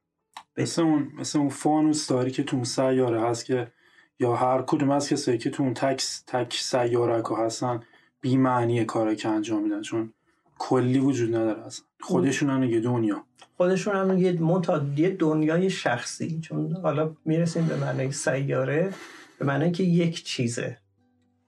مثل 0.56 0.82
اون 0.82 1.08
مثل 1.18 1.38
اون 1.38 1.48
فانوس 1.48 2.08
داری 2.08 2.30
که 2.30 2.42
تو 2.42 2.64
سیاره 2.64 3.22
هست 3.22 3.44
که 3.44 3.72
یا 4.18 4.34
هر 4.34 4.62
کدوم 4.62 4.90
از 4.90 5.08
کسایی 5.08 5.38
که 5.38 5.50
تو 5.50 5.62
اون 5.62 5.74
تک 5.74 6.04
تک 6.26 6.54
سیاره 6.54 7.22
هستن 7.38 7.80
بی 8.24 8.36
معنی 8.36 8.84
کاری 8.84 9.16
که 9.16 9.28
انجام 9.28 9.62
میدن 9.62 9.82
چون 9.82 10.12
کلی 10.58 10.98
وجود 10.98 11.34
نداره 11.34 11.66
اصلا. 11.66 11.84
خودشون 12.00 12.50
هم 12.50 12.62
یه 12.62 12.80
دنیا. 12.80 13.24
خودشون 13.56 13.96
هم 13.96 14.18
یه 14.18 14.40
منتها 14.40 14.80
یه 14.96 15.10
دنیای 15.10 15.70
شخصی. 15.70 16.40
چون 16.40 16.76
حالا 16.82 17.12
می‌رسیم 17.24 17.66
به 17.66 17.76
معنای 17.76 18.12
سیاره 18.12 18.92
به 19.38 19.44
معنای 19.44 19.70
که 19.70 19.82
یک 19.82 20.24
چیزه. 20.24 20.78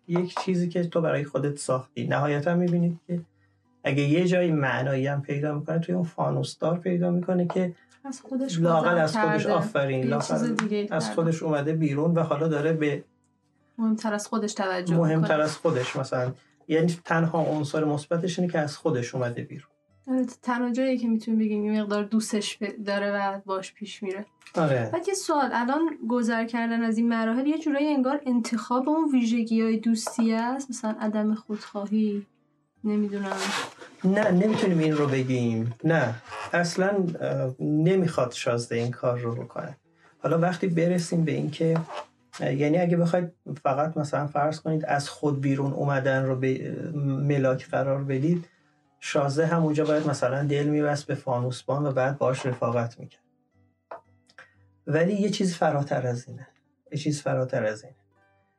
یک 0.09 0.35
چیزی 0.45 0.69
که 0.69 0.85
تو 0.85 1.01
برای 1.01 1.25
خودت 1.25 1.59
ساختی. 1.59 2.07
نهایتا 2.07 2.55
می‌بینید 2.55 3.01
که 3.07 3.21
اگه 3.85 4.03
یه 4.03 4.27
جایی 4.27 4.53
معنایی 4.53 5.07
هم 5.07 5.23
پیدا 5.23 5.55
می‌کنه 5.55 5.79
توی 5.79 5.95
اون 5.95 6.05
فانوسدار 6.05 6.79
پیدا 6.79 7.11
می‌کنه 7.11 7.47
که 7.47 7.75
از 8.05 8.21
خودش 8.21 8.59
لاقل 8.59 8.99
از 8.99 9.13
کرده. 9.13 9.31
خودش 9.31 9.47
آفرین 9.47 9.99
یه 9.99 10.19
چیز 10.19 10.31
لاقل 10.31 10.55
دیگه 10.55 10.89
از. 10.91 11.11
خودش 11.11 11.43
اومده 11.43 11.73
بیرون 11.73 12.15
و 12.15 12.21
حالا 12.21 12.49
داره 12.49 12.73
به 12.73 13.05
مهمتر 13.79 14.15
از 14.15 14.27
خودش 14.27 14.55
توجه 14.55 14.97
مهمتر 14.97 15.17
می‌کنه. 15.17 15.45
از 15.45 15.57
خودش 15.57 15.97
مثلا 15.97 16.33
یعنی 16.69 16.97
تنها 17.05 17.43
عنصر 17.43 17.85
مثبتش 17.85 18.39
اینه 18.39 18.53
که 18.53 18.59
از 18.59 18.77
خودش 18.77 19.15
اومده 19.15 19.43
بیرون. 19.43 19.69
آره، 20.09 20.27
تنها 20.43 20.71
جایی 20.71 20.99
که 20.99 21.09
می‌تونیم 21.09 21.41
بگیم 21.41 21.65
یه 21.65 21.83
مقدار 21.83 22.05
دوستش 22.05 22.59
داره 22.87 23.13
و 23.13 23.41
باش 23.45 23.73
پیش 23.75 24.03
میره. 24.03 24.27
آره. 24.55 24.91
بعد 24.93 25.09
یه 25.09 25.15
سوال 25.15 25.51
الان 25.53 25.99
گذر 26.09 26.45
کردن 26.45 26.83
از 26.83 26.99
این 26.99 27.09
مراحل 27.09 27.47
یه 27.47 27.59
جورایی 27.59 27.89
انگار 27.89 28.21
انتخاب 28.27 28.89
اون 28.89 29.11
ویژگی 29.13 29.63
های 29.63 29.77
دوستی 29.77 30.33
است؟ 30.33 30.71
مثلا 30.71 30.97
عدم 31.01 31.35
خودخواهی 31.35 32.27
نمی‌دونم. 32.85 33.37
نه 34.05 34.31
نمی‌تونیم 34.31 34.79
این 34.79 34.93
رو 34.93 35.07
بگیم. 35.07 35.75
نه. 35.85 36.15
اصلا 36.53 37.07
نمی‌خواد 37.61 38.33
شازده 38.33 38.77
این 38.77 38.91
کار 38.91 39.19
رو 39.19 39.35
بکنه. 39.35 39.77
حالا 40.19 40.39
وقتی 40.39 40.67
برسیم 40.67 41.25
به 41.25 41.33
این 41.33 41.51
که 41.51 41.75
اه، 41.75 41.87
یعنی 42.41 42.79
اگه 42.79 42.97
بخواید 42.97 43.33
فقط 43.63 43.97
مثلا 43.97 44.27
فرض 44.27 44.61
کنید 44.61 44.85
از 44.85 45.09
خود 45.09 45.41
بیرون 45.41 45.73
اومدن 45.73 46.25
رو 46.25 46.37
به 46.37 46.81
ملاک 46.95 47.69
قرار 47.69 48.05
بدید 48.05 48.49
شازده 49.01 49.47
همونجا 49.47 49.85
باید 49.85 50.09
مثلا 50.09 50.43
دل 50.43 50.67
میبست 50.67 51.07
به 51.07 51.15
فانوسبان 51.15 51.87
و 51.87 51.93
بعد 51.93 52.19
باش 52.19 52.47
رفاقت 52.47 53.01
می‌کرد. 53.01 53.23
ولی 54.87 55.15
یه 55.15 55.31
چیز 55.31 55.55
فراتر 55.55 56.07
از 56.07 56.29
اینه. 56.29 56.49
یه 56.93 56.99
چیز 56.99 57.23
فراتر 57.23 57.65
از 57.65 57.85
اینه. 57.85 57.97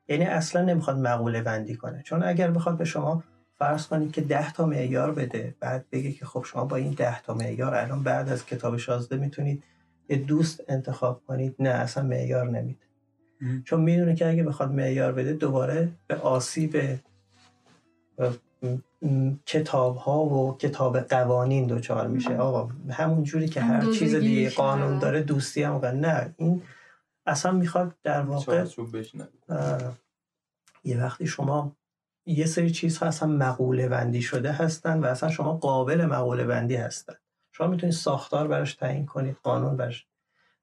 یعنی 0.07 0.25
اصلا 0.25 0.61
نمی‌خواد 0.61 0.97
مقوله 0.97 1.41
بندی 1.41 1.75
کنه. 1.75 2.03
چون 2.03 2.23
اگر 2.23 2.51
بخواد 2.51 2.77
به 2.77 2.85
شما 2.85 3.23
فرض 3.59 3.87
کنید 3.87 4.11
که 4.11 4.21
ده 4.21 4.53
تا 4.53 4.65
معیار 4.65 5.11
بده 5.11 5.55
بعد 5.59 5.85
بگه 5.91 6.11
که 6.11 6.25
خب 6.25 6.43
شما 6.43 6.65
با 6.65 6.75
این 6.75 6.93
ده 6.93 7.21
تا 7.21 7.33
معیار 7.33 7.75
الان 7.75 8.03
بعد 8.03 8.29
از 8.29 8.45
کتاب 8.45 8.77
شازده 8.77 9.17
می‌تونید 9.17 9.63
یه 10.09 10.17
دوست 10.17 10.63
انتخاب 10.67 11.21
کنید 11.27 11.55
نه 11.59 11.69
اصلا 11.69 12.03
معیار 12.03 12.49
نمیده. 12.49 12.86
چون 13.65 13.81
می‌دونه 13.81 14.15
که 14.15 14.29
اگه 14.29 14.43
بخواد 14.43 14.71
معیار 14.71 15.11
بده 15.11 15.33
دوباره 15.33 15.89
به 16.07 16.15
آسیب 16.15 16.99
کتاب 19.45 19.95
ها 19.95 20.25
و 20.25 20.57
کتاب 20.57 20.99
قوانین 20.99 21.67
دچار 21.67 22.07
میشه. 22.07 22.37
آقا 22.37 22.69
همون 22.89 23.23
جوری 23.23 23.47
که 23.47 23.61
هر 23.61 23.91
چیز 23.91 24.15
دیگه 24.15 24.49
قانون 24.49 24.87
داره. 24.87 24.99
داره 24.99 25.21
دوستی 25.21 25.63
هم 25.63 25.77
قانون. 25.77 25.99
نه 25.99 26.33
این 26.37 26.61
اصلا 27.25 27.51
می‌خواد 27.51 27.95
در 28.03 28.21
واقع 28.21 28.65
یه 30.83 31.03
وقتی 31.03 31.27
شما 31.27 31.75
یه 32.25 32.45
سری 32.45 32.71
چیزها 32.71 33.05
اصلا 33.05 33.29
مقوله 33.29 33.87
بندی 33.87 34.21
شده 34.21 34.51
هستن 34.51 34.99
و 34.99 35.05
اصلا 35.05 35.29
شما 35.29 35.53
قابل 35.53 36.05
مقوله 36.05 36.43
بندی 36.43 36.75
هستن 36.75 37.15
شما 37.51 37.67
می‌تونید 37.67 37.95
ساختار 37.95 38.47
براش 38.47 38.75
تعیین 38.75 39.05
کنید 39.05 39.37
قانون 39.43 39.77
براش 39.77 40.07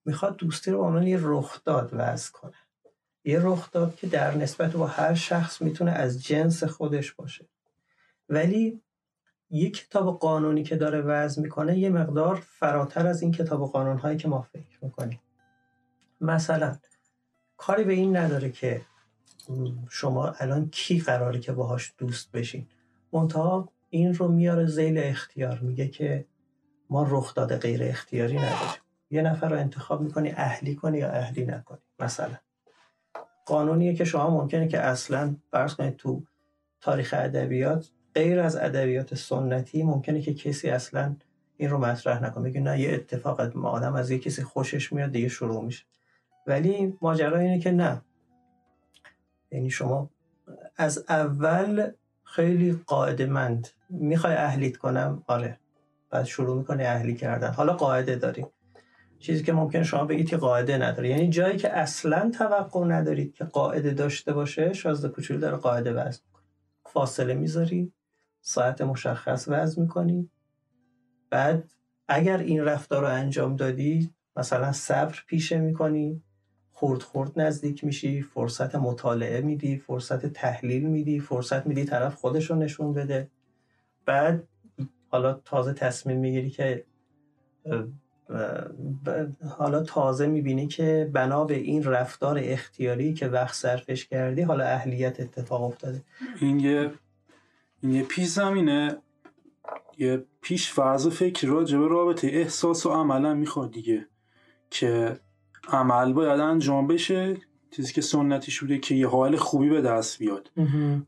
می‌خواد 0.04 0.36
دوستی 0.36 0.70
رو 0.70 0.78
به 0.78 0.84
عنوان 0.84 1.06
یه 1.06 1.18
رخداد 1.20 1.90
وضع 1.92 2.32
کنه 2.32 2.54
یه 3.24 3.38
رخداد 3.42 3.96
که 3.96 4.06
در 4.06 4.36
نسبت 4.36 4.72
با 4.72 4.86
هر 4.86 5.14
شخص 5.14 5.62
می‌تونه 5.62 5.90
از 5.90 6.24
جنس 6.24 6.64
خودش 6.64 7.12
باشه. 7.12 7.46
ولی 8.28 8.80
یه 9.50 9.70
کتاب 9.70 10.18
قانونی 10.18 10.62
که 10.62 10.76
داره 10.76 11.00
وضع 11.00 11.42
می‌کنه 11.42 11.78
یه 11.78 11.90
مقدار 11.90 12.34
فراتر 12.34 13.06
از 13.06 13.22
این 13.22 13.32
کتاب 13.32 13.70
قانون 13.70 13.98
هایی 13.98 14.16
که 14.16 14.28
ما 14.28 14.42
فکر 14.42 14.78
می‌کنیم. 14.82 15.20
مثلا 16.20 16.78
کاری 17.56 17.84
به 17.84 17.92
این 17.92 18.16
نداره 18.16 18.50
که 18.50 18.80
شما 19.90 20.28
الان 20.30 20.70
کی 20.70 21.00
قراره 21.00 21.40
که 21.40 21.52
باهاش 21.52 21.94
دوست 21.98 22.32
بشین. 22.32 22.66
منتها 23.12 23.68
این 23.90 24.14
رو 24.14 24.28
میاره 24.28 24.66
زیل 24.66 24.98
اختیار 24.98 25.58
میگه 25.58 25.88
که 25.88 26.24
ما 26.90 27.06
رخ 27.10 27.34
داده 27.34 27.56
غیر 27.56 27.84
اختیاری 27.84 28.36
نداریم. 28.36 28.82
یه 29.10 29.22
نفر 29.22 29.48
رو 29.48 29.58
انتخاب 29.58 30.00
می‌کنی 30.00 30.30
اهلی 30.30 30.74
کنی 30.74 30.98
یا 30.98 31.10
اهلی 31.10 31.46
نکنی 31.46 31.80
مثلا. 31.98 32.36
قانونیه 33.46 33.94
که 33.94 34.04
شما 34.04 34.30
ممکنه 34.30 34.68
که 34.68 34.80
اصلا 34.80 35.36
فرض 35.50 35.74
کنید 35.74 35.96
تو 35.96 36.22
تاریخ 36.80 37.14
ادبیات 37.18 37.90
غیر 38.14 38.40
از 38.40 38.56
ادبیات 38.56 39.14
سنتی 39.14 39.82
ممکنه 39.82 40.20
که 40.20 40.34
کسی 40.34 40.70
اصلا 40.70 41.16
این 41.56 41.70
رو 41.70 41.78
مطرح 41.78 42.24
نکنه. 42.24 42.44
بگه 42.50 42.60
نه 42.60 42.80
یه 42.80 42.94
اتفاق 42.94 43.40
آدم 43.64 43.94
از 43.94 44.10
یه 44.10 44.18
کسی 44.18 44.42
خوشش 44.42 44.92
میاد 44.92 45.12
دیگه 45.12 45.28
شروع 45.28 45.64
میشه. 45.64 45.84
ولی 46.46 46.98
ماجرا 47.02 47.38
اینه 47.38 47.58
که 47.58 47.70
نه. 47.70 48.02
یعنی 49.50 49.70
شما 49.70 50.10
از 50.76 51.04
اول 51.08 51.90
خیلی 52.24 52.80
قاعده 52.86 53.26
مند 53.26 53.68
می‌خوای 53.90 54.34
اهلیت 54.34 54.76
کنم؟ 54.76 55.22
آره. 55.26 55.58
بعد 56.10 56.24
شروع 56.24 56.56
می‌کنه 56.58 56.84
اهلی 56.84 57.14
کردن. 57.14 57.52
حالا 57.52 57.72
قاعده 57.72 58.16
داری. 58.16 58.46
چیزی 59.24 59.42
که 59.42 59.52
ممکن 59.52 59.82
شما 59.82 60.04
بگید 60.04 60.28
که 60.28 60.36
قاعده 60.36 60.78
نداره. 60.78 61.08
یعنی 61.08 61.28
جایی 61.28 61.56
که 61.56 61.72
اصلا 61.72 62.30
توقع 62.30 62.84
ندارید 62.84 63.34
که 63.34 63.44
قاعده 63.44 63.90
داشته 63.90 64.32
باشه 64.32 64.72
شازده 64.72 65.08
کوچولو 65.08 65.40
داره 65.40 65.56
قاعده 65.56 65.92
وضع 65.92 66.20
می‌کنه. 66.26 66.44
فاصله 66.86 67.34
می‌ذاری 67.34 67.92
ساعت 68.40 68.80
مشخص 68.80 69.48
وضع 69.48 69.82
می‌کنی. 69.82 70.30
بعد 71.30 71.70
اگر 72.08 72.38
این 72.38 72.64
رفتار 72.64 73.02
رو 73.02 73.08
انجام 73.08 73.56
دادی 73.56 74.10
مثلا 74.36 74.72
صبر 74.72 75.18
پیشه 75.26 75.58
می‌کنی 75.58 76.22
خورد 76.72 77.02
خورد 77.02 77.40
نزدیک 77.40 77.84
میشی 77.84 78.22
فرصت 78.22 78.74
مطالعه 78.74 79.40
میدی 79.40 79.78
فرصت 79.78 80.26
تحلیل 80.26 80.82
میدی 80.88 81.20
فرصت 81.20 81.66
میدی 81.66 81.84
طرف 81.84 82.14
خودش 82.14 82.50
رو 82.50 82.56
نشون 82.56 82.92
بده. 82.92 83.30
بعد 84.06 84.48
حالا 85.08 85.32
تازه 85.32 85.72
تصمیم 85.72 86.18
می‌گیری 86.18 86.50
که 86.50 86.84
حالا 89.58 89.82
تازه 89.82 90.26
می‌بینی 90.26 90.66
که 90.66 91.10
بنا 91.12 91.44
به 91.44 91.54
این 91.54 91.84
رفتار 91.84 92.38
اختیاری 92.42 93.14
که 93.14 93.28
وقت 93.28 93.54
صرفش 93.54 94.06
کردی 94.06 94.42
حالا 94.42 94.64
اهلیت 94.64 95.20
اتفاق 95.20 95.62
افتاده. 95.62 96.02
این 96.40 96.60
یه 96.60 96.90
این 97.82 97.92
یه 97.92 98.02
پیش 98.02 98.28
زمینه 98.28 98.96
یه 99.98 100.24
پیش 100.40 100.72
فرض 100.72 101.08
فکر 101.08 101.46
راجع 101.46 101.78
به 101.78 101.88
رابطه 101.88 102.26
احساس 102.26 102.86
و 102.86 102.90
عملا 102.90 103.34
می‌خواد 103.34 103.70
دیگه. 103.70 104.06
که 104.70 105.20
عمل 105.68 106.12
باید 106.12 106.40
انجام 106.40 106.86
بشه. 106.86 107.36
چیزی 107.70 107.92
که 107.92 108.00
سنتی 108.00 108.50
شده 108.50 108.78
که 108.78 108.94
یه 108.94 109.08
حال 109.08 109.36
خوبی 109.36 109.68
به 109.68 109.80
دست 109.80 110.18
بیاد. 110.18 110.50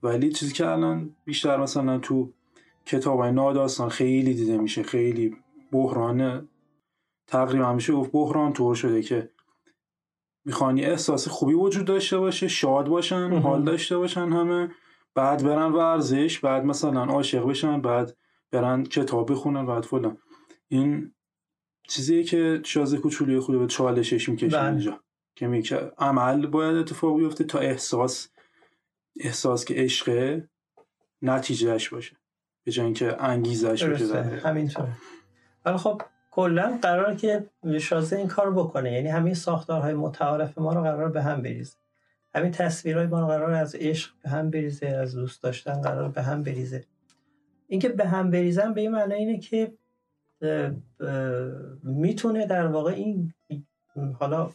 ولی 0.02 0.32
چیزی 0.32 0.52
که 0.52 0.66
الان 0.66 1.14
بیشتر 1.24 1.56
مثلا 1.56 1.98
تو 1.98 2.32
کتاب 2.86 3.20
های 3.20 3.32
ناداستان 3.32 3.88
خیلی 3.88 4.34
دیده 4.34 4.58
میشه. 4.58 4.82
خیلی 4.82 5.36
بحران 5.72 6.48
تقریبا 7.26 7.72
میشه 7.72 7.92
گفت 7.92 8.12
بحران 8.12 8.52
طور 8.52 8.74
شده 8.74 9.02
که 9.02 9.30
می‌خوانی 10.44 10.84
احساس 10.84 11.28
خوبی 11.28 11.54
وجود 11.54 11.84
داشته 11.84 12.18
باشه 12.18 12.48
شاد 12.48 12.88
باشن. 12.88 13.32
حال 13.32 13.64
داشته 13.64 13.96
باشن 13.96 14.28
همه 14.32 14.70
بعد 15.14 15.44
برن 15.44 15.72
ورزش 15.72 16.38
بعد 16.38 16.64
مثلا 16.64 17.04
عاشق 17.04 17.46
بشن 17.46 17.80
بعد 17.80 18.16
برن 18.50 18.84
کتاب 18.84 19.32
بخونن 19.32 19.66
بعد 19.66 19.84
فلان. 19.84 20.18
این 20.68 21.14
چیزیه 21.88 22.24
که 22.24 22.60
شازه 22.64 22.98
کوچولی 22.98 23.40
خود 23.40 23.58
به 23.58 23.66
چالشش 23.66 24.28
می‌کشه 24.28 24.56
بله. 24.56 24.68
اینجا. 24.68 25.00
که 25.36 25.46
میگه 25.46 25.92
عمل 25.98 26.46
باید 26.46 26.76
اتفاق 26.76 27.16
بیفته 27.16 27.44
تا 27.44 27.58
احساس 27.58 28.28
احساس 29.20 29.64
که 29.64 29.74
عشقه 29.74 30.48
نتیجهش 31.22 31.88
باشه. 31.88 32.16
به 32.64 32.72
جای 32.72 32.84
اینکه 32.84 33.22
انگیزش 33.22 33.84
باشه 33.84 34.40
همینطوره. 34.44 34.92
ولی 35.64 35.76
خب 35.76 36.02
کلا 36.36 36.78
قرار 36.82 37.14
که 37.14 37.46
شازده 37.80 38.16
این 38.16 38.28
کار 38.28 38.52
بکنه. 38.52 38.92
یعنی 38.92 39.08
همه 39.08 39.34
ساختارهای 39.34 39.94
متعارف 39.94 40.58
ما 40.58 40.72
رو 40.72 40.82
قرار 40.82 41.08
به 41.08 41.22
هم 41.22 41.42
بریزه. 41.42 41.76
همین 42.34 42.50
تصویرهای 42.50 43.06
ما 43.06 43.20
رو 43.20 43.26
قرار 43.26 43.50
از 43.50 43.74
عشق 43.74 44.12
به 44.22 44.30
هم 44.30 44.50
بریزه 44.50 44.86
از 44.86 45.14
دوست 45.14 45.42
داشتن 45.42 45.80
قرار 45.80 46.08
به 46.08 46.22
هم 46.22 46.42
بریزه. 46.42 46.84
اینکه 47.66 47.88
به 47.88 48.06
هم 48.06 48.30
بریزن 48.30 48.74
به 48.74 48.80
این 48.80 48.90
معنی 48.90 49.14
اینه 49.14 49.38
که 49.38 49.72
می‌تونه 51.82 52.46
در 52.46 52.66
واقع 52.66 52.92
این 52.92 53.34
حالا 54.18 54.50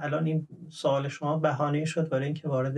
الان 0.00 0.26
این 0.26 0.48
سوال 0.70 1.08
شما 1.08 1.38
بهانه 1.38 1.84
شد 1.84 2.08
برای 2.08 2.24
اینکه 2.24 2.48
وارد 2.48 2.76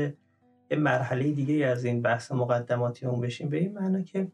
یه 0.71 0.79
مرحله 0.79 1.33
دیگه 1.33 1.67
از 1.67 1.85
این 1.85 2.03
بحث 2.03 2.33
مقدماتی 2.33 3.07
اون 3.07 3.21
بشیم. 3.21 3.49
به 3.49 3.57
این 3.57 3.73
معنی 3.73 4.05
که 4.05 4.29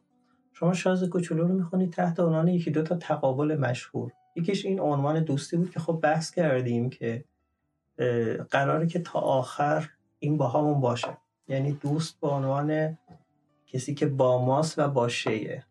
شما 0.59 0.73
شاز 0.73 1.05
کوچولو 1.05 1.47
رو 1.47 1.55
می‌خونید 1.55 1.93
تحت 1.93 2.21
عنوان 2.21 2.49
یکی 2.49 2.71
دو 2.71 2.83
تا 2.83 2.97
تقابل 2.97 3.57
مشهور. 3.57 4.12
یکیش 4.37 4.65
این 4.65 4.81
عنوان 4.81 5.25
دوستی 5.25 5.57
بود 5.57 5.71
که 5.71 5.81
خب 5.81 6.00
بحث 6.03 6.31
کردیم 6.31 6.91
که 6.91 7.25
قراره 8.50 8.87
که 8.87 8.99
تا 8.99 9.19
آخر 9.19 9.88
این 10.19 10.37
با 10.37 10.49
همون 10.49 10.81
باشه. 10.81 11.17
یعنی 11.49 11.73
دوست 11.73 12.21
به 12.21 12.29
عنوان 12.29 12.99
کسی 13.67 13.95
که 13.95 14.07
با 14.07 14.45
ماست 14.45 14.79
و 14.79 14.88
با 14.88 15.09
شیه 15.09 15.65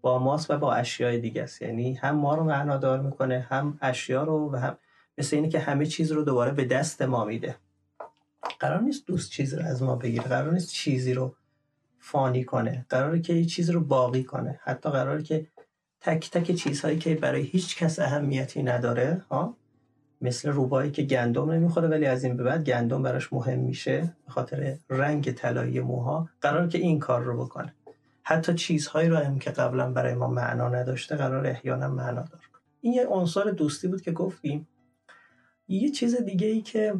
با 0.00 0.18
ماست 0.18 0.50
و 0.50 0.58
با 0.58 0.72
اشیای 0.72 1.18
دیگه 1.18 1.42
است. 1.42 1.62
یعنی 1.62 1.94
هم 1.94 2.16
ما 2.16 2.34
رو 2.34 2.44
معنادار 2.44 3.00
می‌کنه 3.00 3.46
هم 3.50 3.78
اشیا 3.82 4.22
رو 4.22 4.52
و 4.52 4.56
هم 4.56 4.78
مثل 5.18 5.36
اینه 5.36 5.48
که 5.48 5.58
همه 5.58 5.86
چیز 5.86 6.12
رو 6.12 6.22
دوباره 6.22 6.52
به 6.52 6.64
دست 6.64 7.02
ما 7.02 7.24
میده. 7.24 7.56
قرار 8.60 8.80
نیست 8.80 9.06
دوست 9.06 9.30
چیزی 9.30 9.56
رو 9.56 9.66
از 9.66 9.82
ما 9.82 9.96
بگیره. 9.96 10.24
قرار 10.24 10.52
نیست 10.52 10.70
چیزی 10.70 11.14
رو 11.14 11.34
فانی 12.04 12.44
کنه. 12.44 12.86
قراره 12.88 13.20
که 13.20 13.32
یه 13.34 13.44
چیز 13.44 13.70
رو 13.70 13.80
باقی 13.80 14.24
کنه. 14.24 14.60
حتی 14.62 14.90
قراره 14.90 15.22
که 15.22 15.46
تک 16.00 16.30
تک 16.30 16.52
چیزهایی 16.52 16.98
که 16.98 17.14
برای 17.14 17.42
هیچ 17.42 17.76
کس 17.76 17.98
اهمیتی 17.98 18.62
نداره 18.62 19.24
ها؟ 19.30 19.56
مثل 20.20 20.50
روبایی 20.50 20.90
که 20.90 21.02
گندم 21.02 21.50
نمی‌خوره 21.50 21.88
ولی 21.88 22.06
از 22.06 22.24
این 22.24 22.36
به 22.36 22.42
بعد 22.42 22.64
گندم 22.64 23.02
براش 23.02 23.32
مهم 23.32 23.58
میشه 23.58 24.00
به 24.26 24.32
خاطر 24.32 24.76
رنگ 24.90 25.32
طلایی 25.32 25.80
موها. 25.80 26.28
قرار 26.40 26.68
که 26.68 26.78
این 26.78 26.98
کار 26.98 27.22
رو 27.22 27.44
بکنه. 27.44 27.74
حتی 28.22 28.54
چیزهایی 28.54 29.08
رو 29.08 29.16
هم 29.16 29.38
که 29.38 29.50
قبلا 29.50 29.90
برای 29.92 30.14
ما 30.14 30.26
معنا 30.28 30.68
نداشته 30.68 31.16
قرار 31.16 31.46
احیانا 31.46 31.88
معنا 31.88 32.22
دار 32.22 32.40
این 32.80 32.92
یه 32.92 33.06
عنصر 33.06 33.42
دوستی 33.42 33.88
بود 33.88 34.02
که 34.02 34.12
گفتیم. 34.12 34.68
یه 35.68 35.90
چیز 35.90 36.16
دیگه 36.16 36.46
ای 36.46 36.62
که 36.62 36.94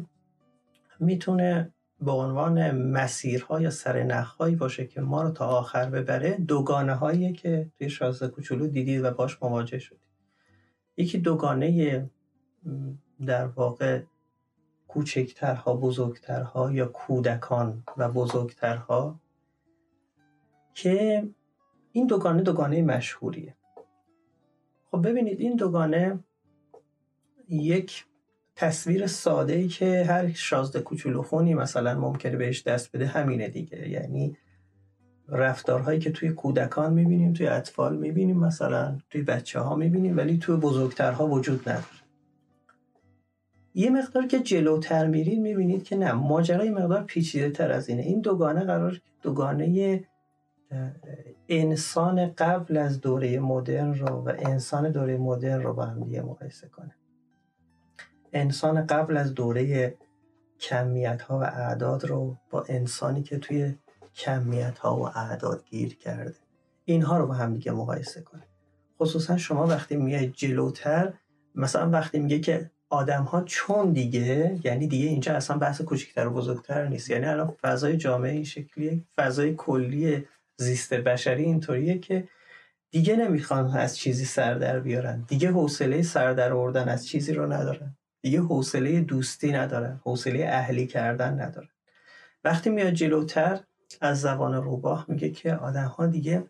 می‌تونه 0.99 1.72
به 2.05 2.11
عنوان 2.11 2.71
مسیرها 2.71 3.61
یا 3.61 3.69
سرنخهایی 3.69 4.55
باشه 4.55 4.87
که 4.87 5.01
ما 5.01 5.21
رو 5.21 5.31
تا 5.31 5.47
آخر 5.47 5.89
ببره 5.89 6.37
دوگانه 6.37 6.93
هایی 6.93 7.33
که 7.33 7.71
توی 7.77 7.89
شازده 7.89 8.27
کوچولو 8.27 8.67
دیدید 8.67 9.03
و 9.03 9.11
باش 9.11 9.43
مواجه 9.43 9.79
شدید 9.79 9.99
یکی 10.97 11.17
دوگانه 11.17 12.09
در 13.25 13.45
واقع 13.45 14.01
کوچکترها 14.87 15.75
بزرگترها 15.75 16.71
یا 16.71 16.85
کودکان 16.85 17.83
و 17.97 18.09
بزرگترها 18.09 19.19
که 20.73 21.27
این 21.91 22.07
دوگانه 22.07 22.41
دوگانه 22.41 22.81
مشهوریه. 22.81 23.55
خب 24.91 25.07
ببینید 25.07 25.39
این 25.39 25.55
دوگانه 25.55 26.19
یک 27.49 28.05
تصویر 28.55 29.07
ساده 29.07 29.53
ای 29.53 29.67
که 29.67 30.03
هر 30.03 30.33
شازده 30.33 30.79
کوچولو 30.79 31.21
خونی 31.21 31.53
مثلا 31.53 31.99
ممکنه 31.99 32.37
بهش 32.37 32.63
دست 32.63 32.95
بده 32.95 33.05
همینه 33.05 33.47
دیگه. 33.47 33.89
یعنی 33.89 34.37
رفتارهایی 35.29 35.99
که 35.99 36.11
توی 36.11 36.29
کودکان 36.29 36.93
می‌بینیم 36.93 37.33
توی 37.33 37.47
اطفال 37.47 37.97
می‌بینیم 37.97 38.39
مثلا 38.39 38.97
توی 39.09 39.21
بچه 39.21 39.59
ها 39.59 39.75
می‌بینیم 39.75 40.17
ولی 40.17 40.37
توی 40.37 40.55
بزرگترها 40.55 41.27
وجود 41.27 41.69
نداره. 41.69 41.85
یه 43.75 43.89
مقدار 43.89 44.27
که 44.27 44.39
جلوتر 44.39 45.07
میرید 45.07 45.39
می‌بینید 45.39 45.83
که 45.83 45.95
نه 45.95 46.11
ماجرا 46.11 46.65
یه 46.65 46.71
مقدار 46.71 47.03
پیچیده 47.03 47.49
تر 47.49 47.71
از 47.71 47.89
اینه. 47.89 48.01
این 48.01 48.21
دوگانه 48.21 48.63
قرار 48.63 49.01
دوگانه 49.21 50.03
انسان 51.49 52.33
قبل 52.37 52.77
از 52.77 53.01
دوره 53.01 53.39
مدرن 53.39 53.93
رو 53.93 54.07
و 54.07 54.31
انسان 54.39 54.91
دوره 54.91 55.17
مدرن 55.17 55.61
رو 55.61 55.73
با 55.73 55.85
هم 55.85 56.03
دیگه 56.03 56.21
مقایسه 56.21 56.67
کنه. 56.67 56.95
انسان 58.33 58.87
قبل 58.87 59.17
از 59.17 59.33
دوره 59.33 59.93
کمیت 60.59 61.21
ها 61.21 61.39
و 61.39 61.43
اعداد 61.43 62.05
رو 62.05 62.37
با 62.49 62.65
انسانی 62.69 63.23
که 63.23 63.37
توی 63.37 63.75
کمیت 64.15 64.77
ها 64.77 64.95
و 64.95 65.17
اعداد 65.17 65.65
گیر 65.69 65.95
کرده. 65.95 66.35
اینها 66.85 67.17
رو 67.17 67.27
با 67.27 67.33
هم 67.33 67.53
دیگه 67.53 67.71
مقایسه 67.71 68.21
کنه 68.21 68.43
خصوصا 68.99 69.37
شما 69.37 69.67
وقتی 69.67 69.95
میای 69.95 70.27
جلوتر 70.27 71.13
مثلا 71.55 71.89
وقتی 71.89 72.19
میگه 72.19 72.39
که 72.39 72.71
آدم 72.89 73.23
ها 73.23 73.43
چون 73.43 73.91
دیگه 73.91 74.59
یعنی 74.63 74.87
دیگه 74.87 75.07
اینجا 75.07 75.33
اصلا 75.33 75.57
بحث 75.57 75.81
کوچکتر 75.81 76.27
و 76.27 76.33
بزرگتر 76.33 76.87
نیست. 76.87 77.09
یعنی 77.09 77.25
الان 77.25 77.55
فضای 77.61 77.97
جامعه 77.97 78.31
این 78.31 78.43
شکلیه 78.43 79.03
فضای 79.17 79.53
کلی 79.55 80.25
زیست 80.57 80.93
بشری 80.93 81.43
اینطوریه 81.43 81.97
که 81.97 82.27
دیگه 82.91 83.15
نمی‌خوان 83.15 83.77
از 83.77 83.97
چیزی 83.97 84.25
سر 84.25 84.53
در 84.53 84.79
بیارن. 84.79 85.25
دیگه 85.27 85.51
حوصله 85.51 86.01
سر 86.01 86.33
در 86.33 86.53
آوردن 86.53 86.89
از 86.89 87.07
چیزی 87.07 87.33
رو 87.33 87.53
ندارن. 87.53 87.95
دیگه 88.23 88.41
حوصله 88.41 89.01
دوستی 89.01 89.51
ندارن 89.51 89.99
حوصله 90.03 90.45
اهلی 90.49 90.87
کردن 90.87 91.41
ندارن 91.41 91.69
وقتی 92.43 92.69
میاد 92.69 92.93
جلوتر 92.93 93.59
از 94.01 94.21
زبان 94.21 94.53
روباه 94.53 95.05
میگه 95.07 95.29
که 95.29 95.55
آدم 95.55 95.85
ها 95.87 96.07
دیگه 96.07 96.49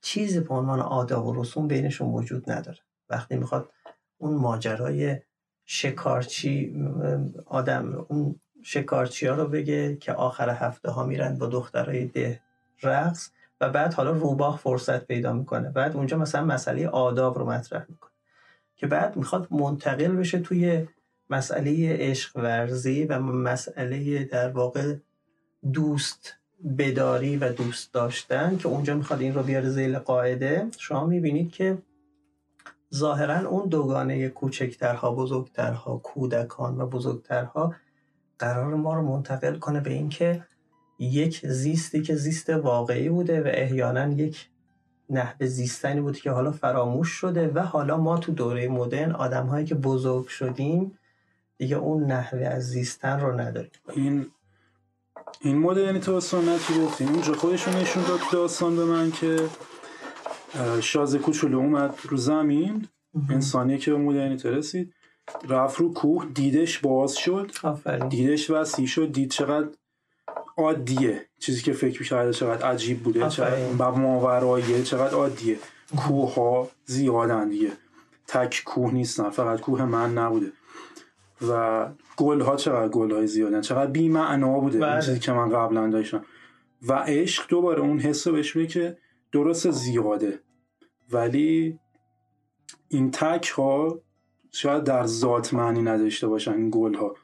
چیزی 0.00 0.40
به 0.40 0.54
عنوان 0.54 0.80
آداب 0.80 1.26
و 1.26 1.42
رسوم 1.42 1.68
بینشون 1.68 2.08
وجود 2.08 2.50
نداره. 2.50 2.78
وقتی 3.10 3.36
می‌خواد 3.36 3.70
اون 4.18 4.34
ماجرای 4.34 5.16
شکارچی 5.66 6.74
آدم 7.46 8.06
اون 8.08 8.40
شکارچی 8.62 9.26
ها 9.26 9.34
رو 9.34 9.48
بگه 9.48 9.96
که 9.96 10.12
آخر 10.12 10.50
هفته 10.50 10.90
ها 10.90 11.04
میرن 11.04 11.38
با 11.38 11.46
دخترای 11.46 12.04
ده 12.04 12.40
رقص 12.82 13.30
و 13.60 13.68
بعد 13.68 13.94
حالا 13.94 14.10
روباه 14.10 14.58
فرصت 14.58 15.06
پیدا 15.06 15.32
می‌کنه. 15.32 15.70
بعد 15.70 15.96
اونجا 15.96 16.18
مثلا 16.18 16.44
مسئله 16.44 16.88
آداب 16.88 17.38
رو 17.38 17.44
مطرح 17.50 17.86
می‌کنه. 17.88 18.07
که 18.78 18.86
بعد 18.86 19.16
می‌خواد 19.16 19.48
منتقل 19.50 20.16
بشه 20.16 20.38
توی 20.38 20.86
مسئله 21.30 21.96
عشق 21.96 22.36
ورزی 22.36 23.04
و 23.04 23.20
مسئله 23.20 24.24
در 24.24 24.48
واقع 24.48 24.94
دوست 25.72 26.34
بداری 26.78 27.36
و 27.36 27.52
دوست 27.52 27.92
داشتن 27.92 28.56
که 28.56 28.68
اونجا 28.68 28.94
می‌خواد 28.94 29.20
این 29.20 29.34
رو 29.34 29.42
بیاره 29.42 29.68
زیل 29.68 29.98
قاعده. 29.98 30.66
شما 30.78 31.06
می‌بینید 31.06 31.50
که 31.50 31.78
ظاهرا 32.94 33.48
اون 33.48 33.68
دوگانه 33.68 34.28
کوچکترها 34.28 35.14
بزرگترها 35.14 35.96
کودکان 35.96 36.80
و 36.80 36.86
بزرگترها 36.86 37.74
قرار 38.38 38.74
ما 38.74 38.94
رو 38.94 39.02
منتقل 39.02 39.58
کنه 39.58 39.80
به 39.80 39.90
اینکه 39.90 40.44
یک 40.98 41.46
زیستی 41.46 42.02
که 42.02 42.14
زیست 42.14 42.50
واقعی 42.50 43.08
بوده 43.08 43.40
و 43.40 43.44
احیانا 43.46 44.08
یک 44.08 44.48
نحوه 45.10 45.46
زیستنی 45.46 46.00
بود 46.00 46.16
که 46.16 46.30
حالا 46.30 46.52
فراموش 46.52 47.08
شده 47.08 47.48
و 47.54 47.58
حالا 47.58 47.96
ما 47.96 48.18
تو 48.18 48.32
دوره 48.32 48.68
مدرن 48.68 49.12
آدم 49.12 49.46
هایی 49.46 49.66
که 49.66 49.74
بزرگ 49.74 50.26
شدیم 50.26 50.98
دیگه 51.58 51.76
اون 51.76 52.04
نحوه 52.04 52.46
از 52.46 52.70
زیستن 52.70 53.20
رو 53.20 53.40
نداریم. 53.40 53.70
این 53.96 54.26
این 55.40 55.58
مدرنیته 55.58 56.12
و 56.12 56.20
سنتی 56.20 56.80
گفتیم 56.84 57.08
اونجا 57.08 57.32
خودشون 57.32 57.74
نشون 57.74 58.02
داد 58.02 58.18
تو 58.18 58.36
داستان 58.36 58.76
به 58.76 58.84
من 58.84 59.10
که 59.10 59.36
شازه 60.80 61.18
کوچولو 61.18 61.58
اومد 61.58 61.94
رو 62.02 62.16
زمین. 62.16 62.88
انسانی 63.30 63.78
که 63.78 63.90
به 63.90 63.96
مدرنیته 63.96 64.50
رسید. 64.50 64.94
رفت 65.48 65.80
رو 65.80 65.92
کوه 65.94 66.26
دیدش 66.34 66.78
باز 66.78 67.16
شد. 67.16 67.50
آفرین. 67.62 68.08
دیدش 68.08 68.50
وسیع 68.50 68.86
شد. 68.86 69.12
دید 69.12 69.30
چقدر 69.30 69.68
عادیه. 70.58 71.26
چیزی 71.38 71.62
که 71.62 71.72
فکر 71.72 72.00
می‌کرده 72.00 72.32
چقدر 72.32 72.66
عجیب 72.66 73.02
بوده 73.02 73.28
چقدر. 73.28 73.66
و 73.78 73.90
ماوراییه 73.92 74.82
چقدر 74.82 75.14
عادیه. 75.14 75.58
کوه 75.96 76.34
ها 76.34 76.68
زیادن 76.84 77.48
دیگه. 77.48 77.72
تک 78.26 78.62
کوه 78.66 78.92
نیستن 78.92 79.30
فقط 79.30 79.60
کوه 79.60 79.84
من 79.84 80.18
نبوده. 80.18 80.52
و 81.48 81.86
گل 82.16 82.40
ها 82.40 82.56
چقدر 82.56 82.88
گل 82.88 83.10
های 83.10 83.26
زیادن 83.26 83.60
چقدر 83.60 83.90
بی 83.90 84.08
معنا 84.08 84.60
بوده 84.60 84.78
بله. 84.78 85.02
چیزی 85.02 85.18
که 85.18 85.32
من 85.32 85.48
قبلا 85.48 85.90
داشتم. 85.90 86.24
و 86.82 86.92
عشق 86.92 87.48
دوباره 87.48 87.80
اون 87.80 87.98
حس 87.98 88.26
رو 88.26 88.32
بهش 88.32 88.56
میده 88.56 88.68
که 88.68 88.96
درست 89.32 89.70
زیاده. 89.70 90.38
ولی 91.12 91.78
این 92.88 93.10
تک 93.10 93.48
ها 93.48 94.00
شاید 94.52 94.84
در 94.84 95.06
ذات 95.06 95.54
معنی 95.54 95.82
نداشته 95.82 96.26
باشن 96.26 96.52
این 96.52 96.70
گل 96.72 96.94
ها 96.94 97.14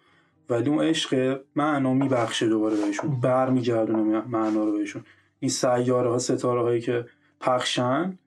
ولی 0.48 0.70
اون 0.70 0.84
عشق 0.84 1.40
معنا 1.56 1.94
میبخشه 1.94 2.48
دوباره 2.48 2.76
بهشون 2.76 3.20
بر 3.20 3.50
میگردونه 3.50 4.20
معنا 4.20 4.64
رو 4.64 4.72
بهشون 4.72 5.04
این 5.40 5.50
سیاره 5.50 6.10
ها 6.10 6.18
ستاره 6.18 6.62
هایی 6.62 6.80
که 6.80 7.06
پخشن 7.40 8.18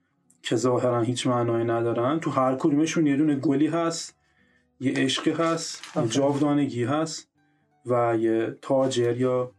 که 0.41 0.56
ظاهرا 0.56 1.01
هیچ 1.01 1.27
معنایی 1.27 1.65
ندارن 1.65 2.19
تو 2.19 2.30
هر 2.32 2.56
کدومشون 2.56 3.08
یه 3.08 3.17
دونه 3.17 3.36
گلی 3.36 3.67
هست 3.67 4.17
یه 4.80 4.93
عشقی 4.95 5.32
هست 5.32 5.97
یه. 5.97 6.08
جاودانگی 6.10 6.84
هست 6.84 7.30
و 7.86 8.17
یه 8.19 8.56
تاجر 8.62 9.17
یا 9.17 9.51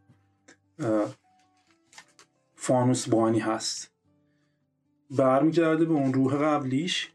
فانوس 2.55 3.09
بانی 3.09 3.39
هست 3.39 3.91
برمیگرده 5.11 5.85
به 5.85 5.93
اون 5.93 6.13
روح 6.13 6.35
قبلیش 6.35 7.11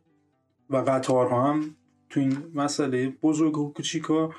و 0.70 0.76
قطارها 0.76 1.52
هم 1.52 1.76
تو 2.10 2.20
این 2.20 2.52
مسئله 2.54 3.08
بزرگ 3.08 3.58
و 3.58 3.72
کوچیکا. 3.72 4.30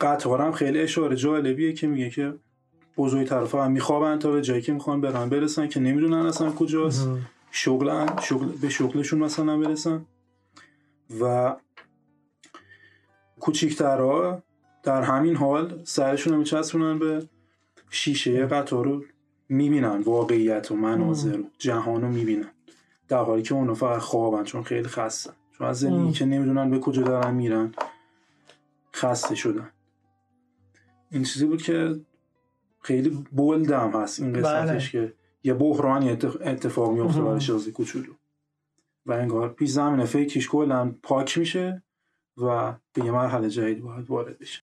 قطار 0.00 0.42
هم 0.42 0.52
خیلی 0.52 0.78
اشاره 0.80 1.16
جالبیه 1.16 1.72
که 1.72 1.86
میگه 1.86 2.10
که 2.10 2.34
بزرگ 2.96 3.26
طرف 3.26 3.54
هم 3.54 3.72
میخوابن 3.72 4.18
تا 4.18 4.30
به 4.30 4.42
جایی 4.42 4.62
که 4.62 4.72
می‌خوان 4.72 5.00
برن. 5.00 5.28
برسن 5.28 5.66
که 5.68 5.80
نمی‌دونن 5.80 6.26
اصلا 6.26 6.50
کجاست. 6.50 7.08
شغلن 7.50 8.08
شغل 8.22 8.48
به 8.62 8.68
شغلشون 8.68 9.18
مثلا 9.18 9.58
برسن. 9.58 10.04
و 11.20 11.56
کوچیکترها 13.40 14.42
در 14.82 15.02
همین 15.02 15.36
حال 15.36 15.80
سرشون 15.84 16.32
رو 16.32 16.38
میچسبونن 16.38 16.98
به 16.98 17.22
شیشه 17.90 18.46
قطار 18.46 18.84
رو 18.84 19.04
می‌بینن. 19.48 20.00
واقعیت 20.00 20.70
و 20.70 20.76
مناظر 20.76 21.40
و 21.40 21.44
جهان 21.58 22.02
رو 22.02 22.08
می‌بینن. 22.08 22.48
در 23.08 23.18
حالی 23.18 23.42
که 23.42 23.54
اونا 23.54 23.74
فقط 23.74 23.98
خوابن 23.98 24.44
چون 24.44 24.62
خیلی 24.62 24.88
خستن. 24.88 25.32
چون 25.58 25.66
از 25.66 25.80
زندگی. 25.80 26.12
که 26.12 26.24
نمی‌دونن 26.24 26.70
به 26.70 26.78
کجا 26.78 27.02
دارن 27.02 27.34
میرن. 27.34 27.74
خسته 29.02 29.34
شدن 29.34 29.70
این 31.10 31.22
چیزی 31.22 31.46
بود 31.46 31.62
که 31.62 32.00
خیلی 32.80 33.08
بولدم 33.32 33.90
هست 33.90 34.20
این 34.20 34.32
قسمتش 34.32 34.92
که 34.92 35.14
یه 35.44 35.54
بحرانی 35.54 36.16
اتف- 36.16 36.46
اتفاق 36.46 36.92
میفته. 36.92 37.22
برای 37.22 37.40
شازی 37.40 37.72
کوچولو. 37.72 38.12
و 39.06 39.12
انگار 39.12 39.52
پیش 39.52 39.70
زمینه 39.70 40.04
فکرش 40.04 40.48
کلا 40.48 40.94
پاک 41.02 41.38
میشه 41.38 41.82
و 42.36 42.72
به 42.92 43.04
یه 43.04 43.10
مرحله 43.10 43.50
جدید 43.50 43.82
باید 43.82 44.10
وارد 44.10 44.38
بشه. 44.38 44.62